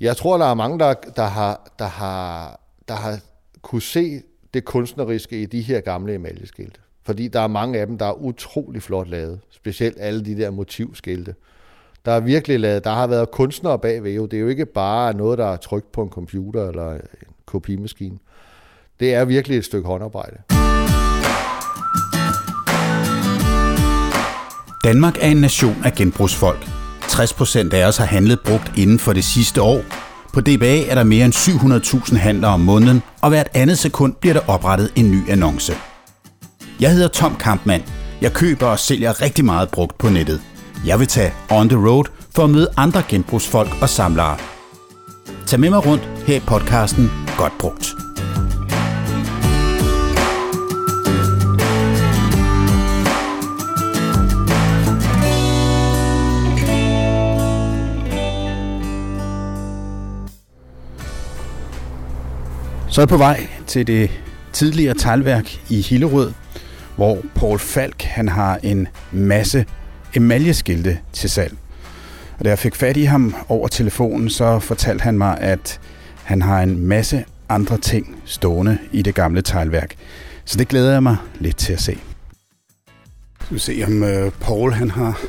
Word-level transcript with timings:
Jeg 0.00 0.16
tror, 0.16 0.38
der 0.38 0.44
er 0.44 0.54
mange, 0.54 0.78
der, 0.78 0.94
der, 1.16 1.26
har, 1.26 1.70
der, 1.78 1.86
har, 1.86 2.60
der 2.88 2.94
har 2.94 3.18
kunne 3.62 3.82
se 3.82 4.22
det 4.54 4.64
kunstneriske 4.64 5.42
i 5.42 5.46
de 5.46 5.60
her 5.60 5.80
gamle 5.80 6.14
emaljeskilte. 6.14 6.80
Fordi 7.04 7.28
der 7.28 7.40
er 7.40 7.46
mange 7.46 7.78
af 7.80 7.86
dem, 7.86 7.98
der 7.98 8.06
er 8.06 8.12
utrolig 8.12 8.82
flot 8.82 9.08
lavet. 9.08 9.40
Specielt 9.50 9.96
alle 10.00 10.24
de 10.24 10.36
der 10.36 10.50
motivskilte. 10.50 11.34
Der 12.04 12.12
er 12.12 12.20
virkelig 12.20 12.60
lavet, 12.60 12.84
der 12.84 12.90
har 12.90 13.06
været 13.06 13.30
kunstnere 13.30 13.78
bagved 13.78 14.12
jo. 14.12 14.26
Det 14.26 14.36
er 14.36 14.40
jo 14.40 14.48
ikke 14.48 14.66
bare 14.66 15.14
noget, 15.14 15.38
der 15.38 15.46
er 15.46 15.56
trykt 15.56 15.92
på 15.92 16.02
en 16.02 16.10
computer 16.10 16.68
eller 16.68 16.92
en 16.92 17.00
kopimaskine. 17.46 18.18
Det 19.00 19.14
er 19.14 19.24
virkelig 19.24 19.58
et 19.58 19.64
stykke 19.64 19.88
håndarbejde. 19.88 20.36
Danmark 24.84 25.16
er 25.20 25.28
en 25.30 25.36
nation 25.36 25.76
af 25.84 25.92
genbrugsfolk. 25.92 26.77
60% 27.12 27.74
af 27.74 27.86
os 27.86 27.96
har 27.96 28.04
handlet 28.04 28.40
brugt 28.40 28.72
inden 28.76 28.98
for 28.98 29.12
det 29.12 29.24
sidste 29.24 29.62
år. 29.62 29.82
På 30.32 30.40
DBA 30.40 30.84
er 30.84 30.94
der 30.94 31.04
mere 31.04 31.24
end 31.24 31.34
700.000 31.34 32.16
handler 32.16 32.48
om 32.48 32.60
måneden, 32.60 33.02
og 33.22 33.28
hvert 33.28 33.48
andet 33.54 33.78
sekund 33.78 34.14
bliver 34.20 34.34
der 34.34 34.40
oprettet 34.48 34.90
en 34.96 35.10
ny 35.10 35.30
annonce. 35.30 35.72
Jeg 36.80 36.92
hedder 36.92 37.08
Tom 37.08 37.36
Kampmann. 37.36 37.82
Jeg 38.20 38.32
køber 38.32 38.66
og 38.66 38.78
sælger 38.78 39.22
rigtig 39.22 39.44
meget 39.44 39.68
brugt 39.68 39.98
på 39.98 40.08
nettet. 40.08 40.40
Jeg 40.86 40.98
vil 40.98 41.06
tage 41.06 41.32
on 41.50 41.68
the 41.68 41.88
road 41.88 42.04
for 42.34 42.44
at 42.44 42.50
møde 42.50 42.68
andre 42.76 43.02
genbrugsfolk 43.08 43.70
og 43.80 43.88
samlere. 43.88 44.36
Tag 45.46 45.60
med 45.60 45.70
mig 45.70 45.86
rundt 45.86 46.08
her 46.26 46.36
i 46.36 46.40
podcasten 46.40 47.10
Godt 47.36 47.58
Brugt. 47.58 48.07
Så 62.98 63.02
er 63.02 63.04
jeg 63.04 63.08
på 63.08 63.16
vej 63.16 63.48
til 63.66 63.86
det 63.86 64.10
tidligere 64.52 64.94
teglværk 64.94 65.70
i 65.70 65.80
Hillerød, 65.80 66.32
hvor 66.96 67.18
Paul 67.34 67.58
Falk 67.58 68.02
han 68.02 68.28
har 68.28 68.58
en 68.62 68.88
masse 69.12 69.66
emaljeskilte 70.14 70.98
til 71.12 71.30
salg. 71.30 71.56
Og 72.38 72.44
da 72.44 72.50
jeg 72.50 72.58
fik 72.58 72.74
fat 72.74 72.96
i 72.96 73.02
ham 73.02 73.34
over 73.48 73.68
telefonen, 73.68 74.30
så 74.30 74.58
fortalte 74.58 75.02
han 75.02 75.18
mig, 75.18 75.40
at 75.40 75.80
han 76.24 76.42
har 76.42 76.62
en 76.62 76.86
masse 76.86 77.24
andre 77.48 77.78
ting 77.78 78.16
stående 78.24 78.78
i 78.92 79.02
det 79.02 79.14
gamle 79.14 79.42
teglværk. 79.42 79.94
Så 80.44 80.58
det 80.58 80.68
glæder 80.68 80.92
jeg 80.92 81.02
mig 81.02 81.16
lidt 81.40 81.56
til 81.56 81.72
at 81.72 81.80
se. 81.80 81.98
Så 83.40 83.46
vi 83.50 83.58
se, 83.58 83.82
om 83.86 84.02
øh, 84.02 84.32
Paul 84.40 84.72
han 84.72 84.90
har 84.90 85.20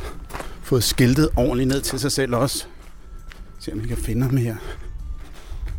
fået 0.64 0.84
skiltet 0.84 1.30
ordentligt 1.36 1.68
ned 1.68 1.82
til 1.82 2.00
sig 2.00 2.12
selv 2.12 2.36
også. 2.36 2.66
Se 3.60 3.74
om 3.74 3.84
vi 3.84 3.88
kan 3.88 3.98
finde 3.98 4.24
ham 4.24 4.38
her. 4.38 4.56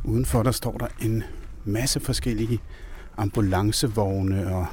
Udenfor 0.04 0.42
der 0.42 0.52
står 0.52 0.76
der 0.78 0.86
en 1.00 1.24
masse 1.72 2.00
forskellige 2.00 2.58
ambulancevogne 3.16 4.54
og 4.54 4.66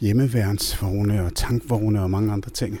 hjemmeværnsvogne 0.00 1.24
og 1.24 1.34
tankvogne 1.34 2.02
og 2.02 2.10
mange 2.10 2.32
andre 2.32 2.50
ting. 2.50 2.80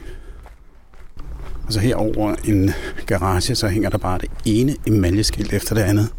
Og 1.66 1.72
så 1.72 1.80
herover 1.80 2.34
en 2.44 2.70
garage, 3.06 3.54
så 3.54 3.68
hænger 3.68 3.90
der 3.90 3.98
bare 3.98 4.18
det 4.18 4.30
ene 4.44 4.76
emaljeskilt 4.86 5.52
efter 5.52 5.74
det 5.74 5.82
andet. 5.82 6.12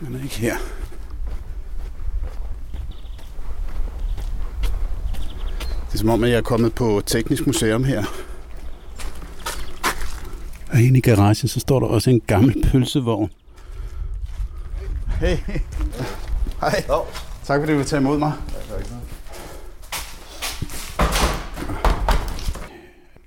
Men 0.00 0.14
er 0.14 0.22
ikke 0.22 0.38
her. 0.38 0.56
Det 5.86 5.94
er 5.94 5.98
som 5.98 6.08
om, 6.08 6.24
at 6.24 6.30
jeg 6.30 6.36
er 6.36 6.42
kommet 6.42 6.74
på 6.74 7.02
Teknisk 7.06 7.46
Museum 7.46 7.84
her. 7.84 8.04
Og 10.72 10.80
inde 10.80 10.98
i 10.98 11.00
garagen, 11.00 11.48
så 11.48 11.60
står 11.60 11.80
der 11.80 11.86
også 11.86 12.10
en 12.10 12.20
gammel 12.20 12.64
pølsevogn. 12.70 13.30
Hey. 15.20 15.36
Hej. 16.60 16.84
Tak 17.44 17.60
fordi 17.60 17.72
du 17.72 17.78
vil 17.78 17.86
tage 17.86 18.00
imod 18.00 18.18
mig. 18.18 18.32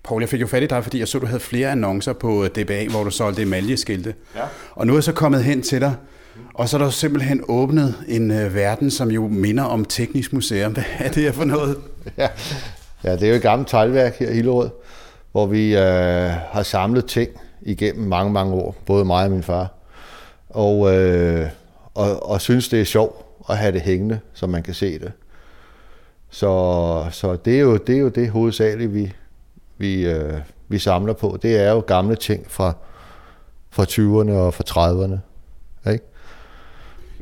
Poul, 0.04 0.22
jeg 0.22 0.30
fik 0.30 0.42
jo 0.42 0.48
fat 0.48 0.64
i 0.64 0.66
dig, 0.66 0.84
fordi 0.84 1.00
jeg 1.00 1.08
så, 1.08 1.20
du 1.20 1.26
havde 1.26 1.40
flere 1.40 1.72
annoncer 1.72 2.14
på 2.14 2.48
DBA, 2.48 2.88
hvor 2.90 3.04
du 3.04 3.10
solgte 3.10 3.42
emaljeskilte. 3.42 4.16
Ja. 4.36 4.42
Og 4.76 4.88
nu 4.88 4.94
er 4.94 4.98
jeg 4.98 5.04
så 5.04 5.14
kommet 5.14 5.44
hen 5.44 5.62
til 5.62 5.82
dig, 5.82 5.96
og 6.54 6.70
så 6.70 6.78
er 6.78 6.82
der 6.82 6.90
simpelthen 6.90 7.44
åbnet 7.48 7.96
en 8.08 8.32
uh, 8.32 8.56
verden, 8.56 8.92
som 8.92 9.12
jo 9.12 9.28
minder 9.28 9.64
om 9.64 9.86
Teknisk 9.86 10.34
Museum. 10.34 10.74
Hvad 10.74 10.84
er 11.00 11.10
det 11.10 11.24
her 11.24 11.32
for 11.32 11.46
noget? 11.46 11.78
Ja, 12.18 12.28
ja 13.04 13.12
det 13.12 13.24
er 13.24 13.30
jo 13.30 13.36
et 13.36 13.42
gammelt 13.42 13.70
teglværk 13.70 14.20
her 14.20 14.30
i 14.30 14.34
Hillerød, 14.34 14.70
hvor 15.32 15.46
vi 15.46 15.76
uh, 15.76 15.82
har 16.52 16.64
samlet 16.64 17.06
ting 17.06 17.30
igennem 17.62 18.08
mange, 18.08 18.34
mange 18.34 18.54
år. 18.54 18.76
Både 18.86 19.06
mig 19.06 19.26
og 19.26 19.32
min 19.32 19.44
far. 19.44 19.68
Og, 20.50 20.80
uh, 20.80 21.61
og, 21.96 22.30
og 22.30 22.42
synes, 22.42 22.70
det 22.70 22.82
er 22.82 22.86
sjovt 22.86 23.26
at 23.50 23.58
have 23.58 23.72
det 23.72 23.82
hængende, 23.82 24.20
så 24.34 24.48
man 24.48 24.64
kan 24.64 24.74
se 24.74 25.00
det. 25.00 25.12
Så, 26.30 27.06
så 27.12 27.36
det, 27.36 27.56
er 27.56 27.60
jo, 27.60 27.78
det 27.78 27.96
er 27.96 28.00
jo 28.00 28.10
det 28.10 28.30
hovedsageligt, 28.30 28.94
vi, 28.94 29.14
vi, 29.78 30.06
øh, 30.06 30.34
vi 30.68 30.80
samler 30.80 31.14
på. 31.14 31.40
Det 31.42 31.58
er 31.58 31.72
jo 31.72 31.80
gamle 31.80 32.16
ting 32.16 32.46
fra, 32.52 32.74
fra 33.70 33.84
20'erne 33.84 34.32
og 34.32 34.54
fra 34.54 34.64
30'erne. 34.70 35.18
Ikke? 35.92 36.06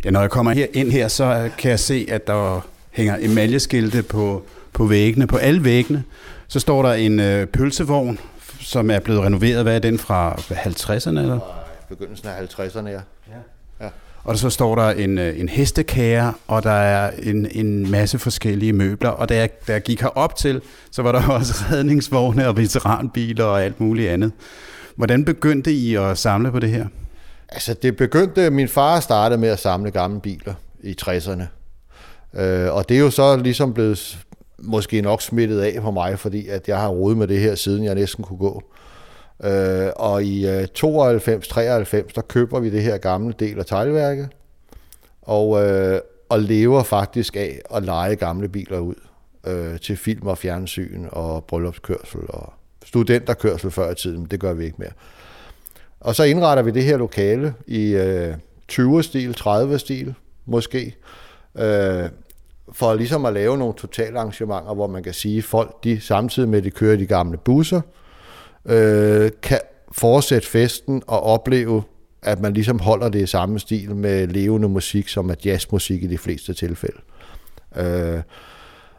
Ja, 0.06 0.09
når 0.09 0.22
jeg 0.22 0.30
kommer 0.30 0.52
her 0.52 0.68
ind 0.74 0.91
her, 0.91 1.07
så 1.07 1.50
kan 1.57 1.72
jeg 1.72 1.80
se, 1.80 2.07
at 2.09 2.28
der 2.28 2.68
hænger 2.91 3.18
emaljeskilte 3.19 4.03
på, 4.03 4.44
på 4.74 4.86
væggene, 4.86 5.28
på 5.28 5.38
alle 5.38 5.63
væggene. 5.63 6.03
Så 6.47 6.59
står 6.59 6.84
der 6.84 6.94
en 6.94 7.19
øh, 7.19 7.47
pølsevogn, 7.47 8.19
som 8.59 8.91
er 8.91 9.00
blevet 9.00 9.22
renoveret. 9.22 9.63
Hvad 9.63 9.75
er 9.75 9.80
den 9.80 10.00
fra 10.00 10.34
50'erne? 10.34 11.19
Eller? 11.19 11.40
Fra 11.40 11.86
begyndelsen 11.90 12.28
af 12.28 12.59
50'erne, 12.59 12.88
ja. 12.88 13.00
Og 14.24 14.38
så 14.38 14.50
står 14.50 14.75
der 14.75 14.90
en, 14.90 15.18
øh, 15.18 15.40
en 15.40 15.50
hestekære, 15.50 16.34
og 16.47 16.63
der 16.63 16.72
er 16.72 17.12
en, 17.24 17.47
en 17.52 17.91
masse 17.91 18.19
forskellige 18.19 18.74
møbler. 18.74 19.09
Og 19.09 19.30
da 19.30 19.35
jeg, 19.35 19.50
da 19.68 19.74
jeg 19.74 19.81
gik 19.81 20.02
herop 20.02 20.35
til, 20.35 20.62
så 20.91 21.02
var 21.02 21.12
der 21.12 21.28
også 21.38 21.53
redningsvogne 21.72 22.47
og 22.47 22.57
veteranbiler 22.57 23.46
og 23.46 23.63
alt 23.63 23.80
muligt 23.80 24.09
andet. 24.09 24.31
Hvordan 24.96 25.25
begyndte 25.25 25.72
I 25.72 25.96
at 25.96 26.18
samle 26.18 26.52
på 26.52 26.59
det 26.59 26.69
her? 26.69 26.85
Altså, 27.50 27.74
det 27.74 27.96
begyndte, 27.96 28.50
min 28.50 28.68
far 28.68 29.00
startede 29.00 29.41
med 29.41 29.50
at 29.50 29.59
samle 29.59 29.91
gamle 29.91 30.22
biler 30.22 30.53
i 30.84 30.96
60'erne. 31.01 31.44
Øh, 32.40 32.74
og 32.74 32.90
det 32.90 32.97
er 32.97 33.01
jo 33.01 33.09
så 33.09 33.38
ligesom 33.38 33.74
blevet 33.74 34.19
måske 34.63 35.01
nok 35.01 35.22
smittet 35.22 35.62
af 35.62 35.81
på 35.81 35.91
mig, 35.91 36.19
fordi 36.19 36.47
at 36.47 36.68
jeg 36.68 36.78
har 36.78 36.88
rodet 36.88 37.18
med 37.18 37.28
det 37.28 37.40
her, 37.40 37.56
siden 37.56 37.84
jeg 37.84 37.96
næsten 37.96 38.24
kunne 38.24 38.40
gå. 38.40 38.63
Øh, 38.66 38.88
Øh, 39.44 39.89
og 39.95 40.23
i 40.23 40.47
øh, 40.47 40.63
92-93, 40.63 40.67
der 42.16 42.22
køber 42.27 42.59
vi 42.59 42.69
det 42.69 42.83
her 42.83 42.97
gamle 42.97 43.33
del 43.39 43.59
af 43.59 43.66
teglværket, 43.66 44.29
og, 45.22 45.66
øh, 45.66 46.00
og 46.29 46.39
lever 46.39 46.83
faktisk 46.83 47.35
af 47.35 47.61
at 47.75 47.83
lege 47.83 48.16
gamle 48.16 48.50
biler 48.50 48.79
ud 48.79 48.95
øh, 49.47 49.79
til 49.79 49.97
film 49.97 50.27
og 50.27 50.38
fjernsyn 50.38 51.05
og 51.11 51.44
bryllupskørsel 51.44 52.22
og 52.29 52.53
studenterkørsel 52.85 53.72
før 53.72 53.91
i 53.91 53.95
tiden, 53.95 54.25
det 54.25 54.39
gør 54.39 54.53
vi 54.53 54.66
ikke 54.66 54.77
mere. 54.79 54.91
Og 56.00 56.16
så 56.16 56.23
indretter 56.23 56.63
vi 56.63 56.71
det 56.71 56.83
her 56.83 56.97
lokale 56.97 57.53
i 57.67 57.94
øh, 57.94 58.33
20'er-stil, 58.71 59.35
30'er-stil 59.39 60.13
måske, 60.45 60.95
øh, 61.57 62.09
for 62.71 62.94
ligesom 62.94 63.25
at 63.25 63.33
lave 63.33 63.57
nogle 63.57 63.73
totalarrangementer, 63.73 64.73
hvor 64.73 64.88
man 64.88 65.03
kan 65.03 65.13
sige, 65.13 65.38
at 65.38 65.44
folk 65.44 65.83
de 65.83 66.01
samtidig 66.01 66.50
med, 66.50 66.57
at 66.57 66.63
de 66.63 66.71
kører 66.71 66.97
de 66.97 67.06
gamle 67.06 67.38
busser, 67.38 67.77
øh, 67.77 68.08
Øh, 68.65 69.31
kan 69.41 69.59
fortsætte 69.91 70.47
festen 70.47 71.03
og 71.07 71.23
opleve, 71.23 71.83
at 72.21 72.39
man 72.39 72.53
ligesom 72.53 72.79
holder 72.79 73.09
det 73.09 73.21
i 73.21 73.25
samme 73.25 73.59
stil 73.59 73.95
med 73.95 74.27
levende 74.27 74.69
musik, 74.69 75.07
som 75.07 75.29
er 75.29 75.35
jazzmusik 75.45 76.03
i 76.03 76.07
de 76.07 76.17
fleste 76.17 76.53
tilfælde. 76.53 76.99
Øh, 77.75 78.21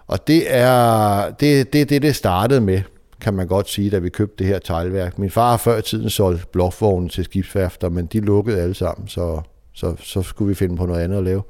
og 0.07 0.27
det 0.27 0.55
er 0.55 1.31
det, 1.31 1.73
det, 1.73 1.91
det, 1.91 2.03
det 2.03 2.17
startede 2.17 2.61
med, 2.61 2.83
kan 3.21 3.35
man 3.35 3.47
godt 3.47 3.69
sige, 3.69 3.91
da 3.91 3.99
vi 3.99 4.09
købte 4.09 4.37
det 4.39 4.47
her 4.47 4.59
teglværk. 4.59 5.19
Min 5.19 5.31
far 5.31 5.51
har 5.51 5.57
før 5.57 5.79
i 5.79 5.83
tiden 5.83 6.11
solgt 6.11 6.53
blokvogne 6.53 7.09
til 7.09 7.25
skibsværfter, 7.25 7.89
men 7.89 8.07
de 8.07 8.21
lukkede 8.21 8.63
alle 8.63 8.75
sammen, 8.75 9.09
så, 9.09 9.41
så, 9.73 9.95
så 10.03 10.23
skulle 10.23 10.49
vi 10.49 10.55
finde 10.55 10.77
på 10.77 10.87
noget 10.87 11.01
andet 11.01 11.19
at 11.19 11.25
lave. 11.25 11.43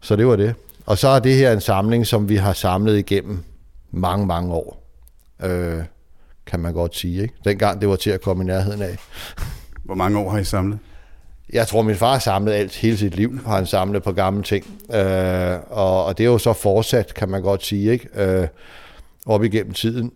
Så 0.00 0.16
det 0.16 0.26
var 0.26 0.36
det. 0.36 0.54
Og 0.86 0.98
så 0.98 1.08
er 1.08 1.18
det 1.18 1.34
her 1.34 1.52
en 1.52 1.60
samling, 1.60 2.06
som 2.06 2.28
vi 2.28 2.36
har 2.36 2.52
samlet 2.52 2.98
igennem 2.98 3.42
mange, 3.90 4.26
mange 4.26 4.54
år. 4.54 4.82
Øh, 5.44 5.82
kan 6.46 6.60
man 6.60 6.72
godt 6.72 6.96
sige. 6.96 7.22
Ikke? 7.22 7.34
Dengang 7.44 7.80
det 7.80 7.88
var 7.88 7.96
til 7.96 8.10
at 8.10 8.20
komme 8.20 8.44
i 8.44 8.46
nærheden 8.46 8.82
af. 8.82 8.96
Hvor 9.84 9.94
mange 9.94 10.18
år 10.18 10.30
har 10.30 10.38
I 10.38 10.44
samlet? 10.44 10.78
Jeg 11.52 11.66
tror, 11.66 11.82
min 11.82 11.96
far 11.96 12.12
har 12.12 12.18
samlet 12.18 12.52
alt 12.52 12.76
hele 12.76 12.96
sit 12.96 13.16
liv, 13.16 13.40
har 13.46 13.56
han 13.56 13.66
samlet 13.66 14.02
på 14.02 14.12
gamle 14.12 14.42
ting. 14.42 14.66
Øh, 14.94 15.58
og, 15.70 16.04
og 16.04 16.18
det 16.18 16.24
er 16.24 16.30
jo 16.30 16.38
så 16.38 16.52
fortsat, 16.52 17.14
kan 17.14 17.28
man 17.28 17.42
godt 17.42 17.64
sige, 17.64 17.92
ikke? 17.92 18.08
Øh, 18.14 18.48
op 19.26 19.44
igennem 19.44 19.72
tiden. 19.72 20.12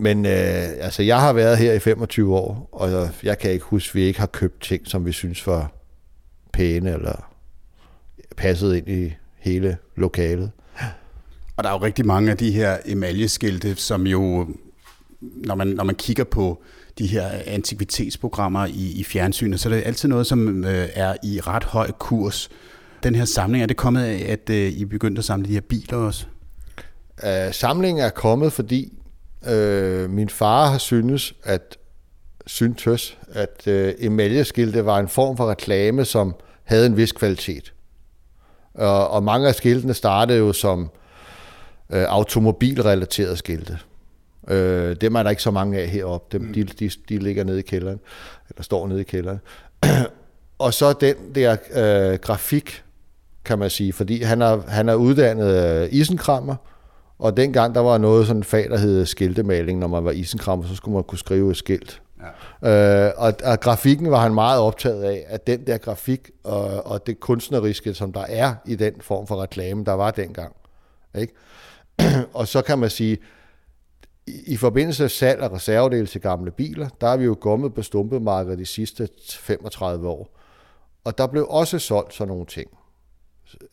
Men 0.00 0.26
øh, 0.26 0.32
altså, 0.80 1.02
jeg 1.02 1.20
har 1.20 1.32
været 1.32 1.58
her 1.58 1.72
i 1.72 1.78
25 1.78 2.36
år, 2.36 2.68
og 2.72 3.10
jeg 3.22 3.38
kan 3.38 3.50
ikke 3.50 3.64
huske, 3.64 3.90
at 3.90 3.94
vi 3.94 4.02
ikke 4.02 4.20
har 4.20 4.26
købt 4.26 4.62
ting, 4.62 4.86
som 4.86 5.06
vi 5.06 5.12
synes 5.12 5.46
var 5.46 5.72
pæne 6.52 6.92
eller 6.92 7.34
passet 8.36 8.76
ind 8.76 8.88
i 8.88 9.12
hele 9.38 9.76
lokalet. 9.96 10.50
Og 11.56 11.64
der 11.64 11.70
er 11.70 11.74
jo 11.74 11.82
rigtig 11.82 12.06
mange 12.06 12.30
af 12.30 12.36
de 12.36 12.52
her 12.52 12.76
emaljeskilte, 12.84 13.74
som 13.74 14.06
jo 14.06 14.48
når 15.20 15.54
man, 15.54 15.66
når 15.66 15.84
man 15.84 15.94
kigger 15.94 16.24
på 16.24 16.62
de 16.98 17.06
her 17.06 17.28
antikvitetsprogrammer 17.46 18.66
i, 18.66 18.92
i 18.96 19.04
fjernsynet, 19.04 19.60
så 19.60 19.68
det 19.68 19.78
er 19.78 19.82
altid 19.82 20.08
noget, 20.08 20.26
som 20.26 20.64
øh, 20.64 20.88
er 20.94 21.16
i 21.22 21.40
ret 21.40 21.64
høj 21.64 21.90
kurs. 21.90 22.48
Den 23.02 23.14
her 23.14 23.24
samling, 23.24 23.62
er 23.62 23.66
det 23.66 23.76
kommet 23.76 24.02
af, 24.04 24.26
at 24.28 24.50
øh, 24.50 24.72
I 24.72 24.84
begyndte 24.84 25.18
at 25.18 25.24
samle 25.24 25.48
de 25.48 25.52
her 25.52 25.60
biler 25.60 25.96
også? 25.96 26.26
Uh, 27.22 27.52
samlingen 27.52 28.04
er 28.04 28.10
kommet, 28.10 28.52
fordi 28.52 28.92
øh, 29.48 30.10
min 30.10 30.28
far 30.28 30.70
har 30.70 30.78
synes, 30.78 31.34
at 31.44 31.76
syntes, 32.46 33.18
at 33.32 33.66
øh, 33.66 33.94
emaljeskilte 33.98 34.84
var 34.84 34.98
en 34.98 35.08
form 35.08 35.36
for 35.36 35.50
reklame, 35.50 36.04
som 36.04 36.34
havde 36.64 36.86
en 36.86 36.96
vis 36.96 37.12
kvalitet. 37.12 37.72
Og, 38.74 39.10
og 39.10 39.22
mange 39.22 39.48
af 39.48 39.54
skiltene 39.54 39.94
startede 39.94 40.38
jo 40.38 40.52
som 40.52 40.90
øh, 41.92 42.04
automobilrelaterede 42.08 43.36
skilte. 43.36 43.78
Øh, 44.48 44.96
dem 45.00 45.14
er 45.14 45.22
der 45.22 45.30
ikke 45.30 45.42
så 45.42 45.50
mange 45.50 45.78
af 45.78 45.88
heroppe. 45.88 46.38
Dem, 46.38 46.46
mm. 46.46 46.52
de, 46.52 46.64
de, 46.64 46.90
de 47.08 47.18
ligger 47.18 47.44
nede 47.44 47.58
i 47.58 47.62
kælderen, 47.62 48.00
eller 48.50 48.62
står 48.62 48.88
nede 48.88 49.00
i 49.00 49.04
kælderen. 49.04 49.40
og 50.58 50.74
så 50.74 50.92
den 50.92 51.14
der 51.34 51.56
øh, 51.74 52.18
grafik, 52.18 52.84
kan 53.44 53.58
man 53.58 53.70
sige, 53.70 53.92
fordi 53.92 54.22
han 54.22 54.42
er, 54.42 54.60
han 54.68 54.88
er 54.88 54.94
uddannet 54.94 55.82
øh, 55.82 55.88
isenkrammer, 55.92 56.56
og 57.18 57.36
dengang 57.36 57.74
der 57.74 57.80
var 57.80 57.98
noget 57.98 58.26
sådan 58.26 58.44
fag, 58.44 58.70
der 58.70 58.78
hed 58.78 59.06
skiltemaling, 59.06 59.78
når 59.78 59.86
man 59.86 60.04
var 60.04 60.10
isenkrammer, 60.10 60.66
så 60.66 60.74
skulle 60.74 60.94
man 60.94 61.04
kunne 61.04 61.18
skrive 61.18 61.50
et 61.50 61.56
skilt. 61.56 62.02
Ja. 62.62 63.06
Øh, 63.06 63.12
og, 63.16 63.32
og 63.44 63.60
grafikken 63.60 64.10
var 64.10 64.20
han 64.20 64.34
meget 64.34 64.60
optaget 64.60 65.02
af, 65.02 65.24
at 65.28 65.46
den 65.46 65.66
der 65.66 65.78
grafik 65.78 66.30
og, 66.44 66.86
og 66.86 67.06
det 67.06 67.20
kunstneriske, 67.20 67.94
som 67.94 68.12
der 68.12 68.24
er 68.28 68.54
i 68.66 68.76
den 68.76 68.92
form 69.00 69.26
for 69.26 69.42
reklame, 69.42 69.84
der 69.84 69.92
var 69.92 70.10
dengang. 70.10 70.52
Ikke? 71.14 71.32
og 72.34 72.48
så 72.48 72.62
kan 72.62 72.78
man 72.78 72.90
sige, 72.90 73.18
i 74.46 74.56
forbindelse 74.56 75.02
med 75.02 75.10
salg 75.10 75.42
af 75.42 75.52
reservedele 75.52 76.06
til 76.06 76.20
gamle 76.20 76.50
biler, 76.50 76.88
der 77.00 77.08
har 77.08 77.16
vi 77.16 77.24
jo 77.24 77.36
gummet 77.40 77.74
på 77.74 77.82
stumpemarkedet 77.82 78.58
de 78.58 78.66
sidste 78.66 79.08
35 79.40 80.08
år. 80.08 80.38
Og 81.04 81.18
der 81.18 81.26
blev 81.26 81.46
også 81.50 81.78
solgt 81.78 82.14
sådan 82.14 82.28
nogle 82.28 82.46
ting. 82.46 82.70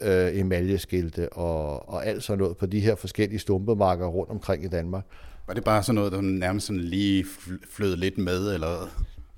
Øh, 0.02 0.40
emaljeskilte 0.40 1.34
og, 1.34 1.90
og 1.90 2.06
alt 2.06 2.24
sådan 2.24 2.40
noget 2.40 2.58
på 2.58 2.66
de 2.66 2.80
her 2.80 2.96
forskellige 2.96 3.40
stumpemarkeder 3.40 4.10
rundt 4.10 4.32
omkring 4.32 4.64
i 4.64 4.68
Danmark. 4.68 5.06
Var 5.48 5.54
det 5.54 5.64
bare 5.64 5.84
sådan 5.84 5.96
noget, 5.96 6.12
der 6.12 6.22
nærmest 6.22 6.68
sådan 6.68 6.82
lige 6.82 7.26
flød 7.70 7.96
lidt 7.96 8.18
med, 8.18 8.54
eller? 8.54 8.90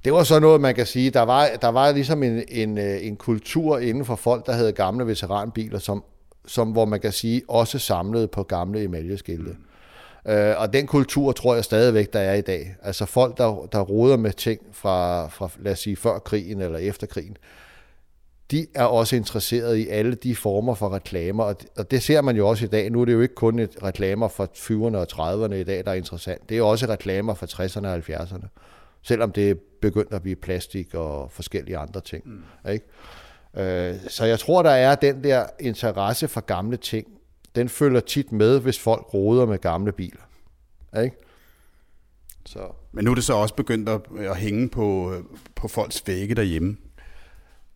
Det 0.06 0.14
var 0.14 0.24
så 0.24 0.40
noget, 0.40 0.62
man 0.62 0.76
kan 0.76 0.86
sige, 0.86 1.10
der 1.10 1.22
var, 1.22 1.50
der 1.62 1.68
var 1.68 1.92
ligesom 1.92 2.24
en, 2.24 2.44
en, 2.48 2.78
øh, 2.78 3.06
en 3.06 3.16
kultur 3.16 3.78
inden 3.78 4.06
for 4.06 4.16
folk, 4.16 4.46
der 4.46 4.52
havde 4.54 4.72
gamle 4.72 5.08
veteranbiler, 5.08 5.80
som, 5.80 6.04
som, 6.46 6.72
hvor 6.72 6.86
man 6.86 7.00
kan 7.00 7.12
sige, 7.12 7.42
også 7.48 7.80
samlede 7.80 8.28
på 8.28 8.44
gamle 8.44 8.84
emaljeskilte. 8.84 9.52
Mm. 9.52 9.58
Øh, 10.28 10.54
og 10.58 10.74
den 10.74 10.88
kultur 10.88 11.32
tror 11.32 11.56
jeg 11.56 11.64
stadigvæk, 11.64 12.14
der 12.14 12.20
er 12.20 12.34
i 12.34 12.42
dag. 12.42 12.76
Altså 12.82 13.06
folk, 13.06 13.38
der, 13.38 13.68
der 13.72 13.80
roder 13.80 14.18
med 14.18 14.32
ting 14.32 14.62
fra, 14.72 15.28
fra, 15.28 15.50
lad 15.60 15.72
os 15.72 15.80
sige, 15.80 15.96
før 15.96 16.20
krigen 16.20 16.62
eller 16.62 16.78
efter 16.78 17.08
krigen, 17.08 17.38
de 18.52 18.68
er 18.76 18.84
også 18.84 19.16
interesseret 19.16 19.78
i 19.78 19.88
alle 19.88 20.16
de 20.16 20.36
former 20.36 20.76
for 20.76 20.96
reklamer, 20.96 21.44
og 21.44 21.62
det, 21.62 21.70
og 21.78 21.92
det 21.92 22.04
ser 22.04 22.22
man 22.22 22.36
jo 22.36 22.48
også 22.48 22.66
i 22.66 22.68
dag. 22.68 22.90
Nu 22.90 23.02
er 23.02 23.06
det 23.06 23.14
jo 23.14 23.22
ikke 23.22 23.36
kun 23.36 23.60
et 23.60 23.84
reklamer 23.84 24.28
fra 24.28 24.48
20'erne 24.56 24.98
og 24.98 25.08
30'erne 25.12 25.54
i 25.54 25.64
dag, 25.64 25.86
der 25.86 25.92
er 25.92 25.96
interessant. 25.96 26.50
Det 26.50 26.58
er 26.58 26.62
også 26.62 26.86
reklamer 26.86 27.34
fra 27.34 27.46
60'erne 27.46 27.88
og 27.88 27.98
70'erne, 27.98 28.48
selvom 29.04 29.32
det 29.32 29.50
er 29.50 29.56
begyndt 29.82 30.14
at 30.14 30.22
blive 30.22 30.36
plastik 30.36 30.94
og 30.94 31.32
forskellige 31.32 31.78
andre 31.78 32.02
ting. 32.02 32.24
Mm. 32.26 32.72
Ikke? 32.72 32.86
Øh, 33.58 33.96
så 34.08 34.26
jeg 34.26 34.40
tror, 34.40 34.64
der 34.64 34.70
er 34.70 34.96
den 34.96 35.24
der 35.24 35.46
interesse 35.60 36.28
for 36.28 36.42
gamle 36.42 36.78
ting, 36.78 37.08
den 37.58 37.70
følger 37.70 38.00
tit 38.00 38.32
med, 38.32 38.60
hvis 38.60 38.80
folk 38.80 39.14
roder 39.14 39.46
med 39.46 39.58
gamle 39.58 39.92
biler. 39.92 40.22
Ikke? 41.04 41.16
Så. 42.46 42.60
Men 42.92 43.06
nu 43.06 43.12
er 43.12 43.16
det 43.16 43.24
så 43.24 43.34
også 43.34 43.56
begyndt 43.56 43.90
at, 43.90 44.02
at 44.20 44.38
hænge 44.38 44.70
på, 44.70 45.14
på 45.56 45.68
folks 45.68 46.04
vægge 46.08 46.36
derhjemme. 46.36 46.78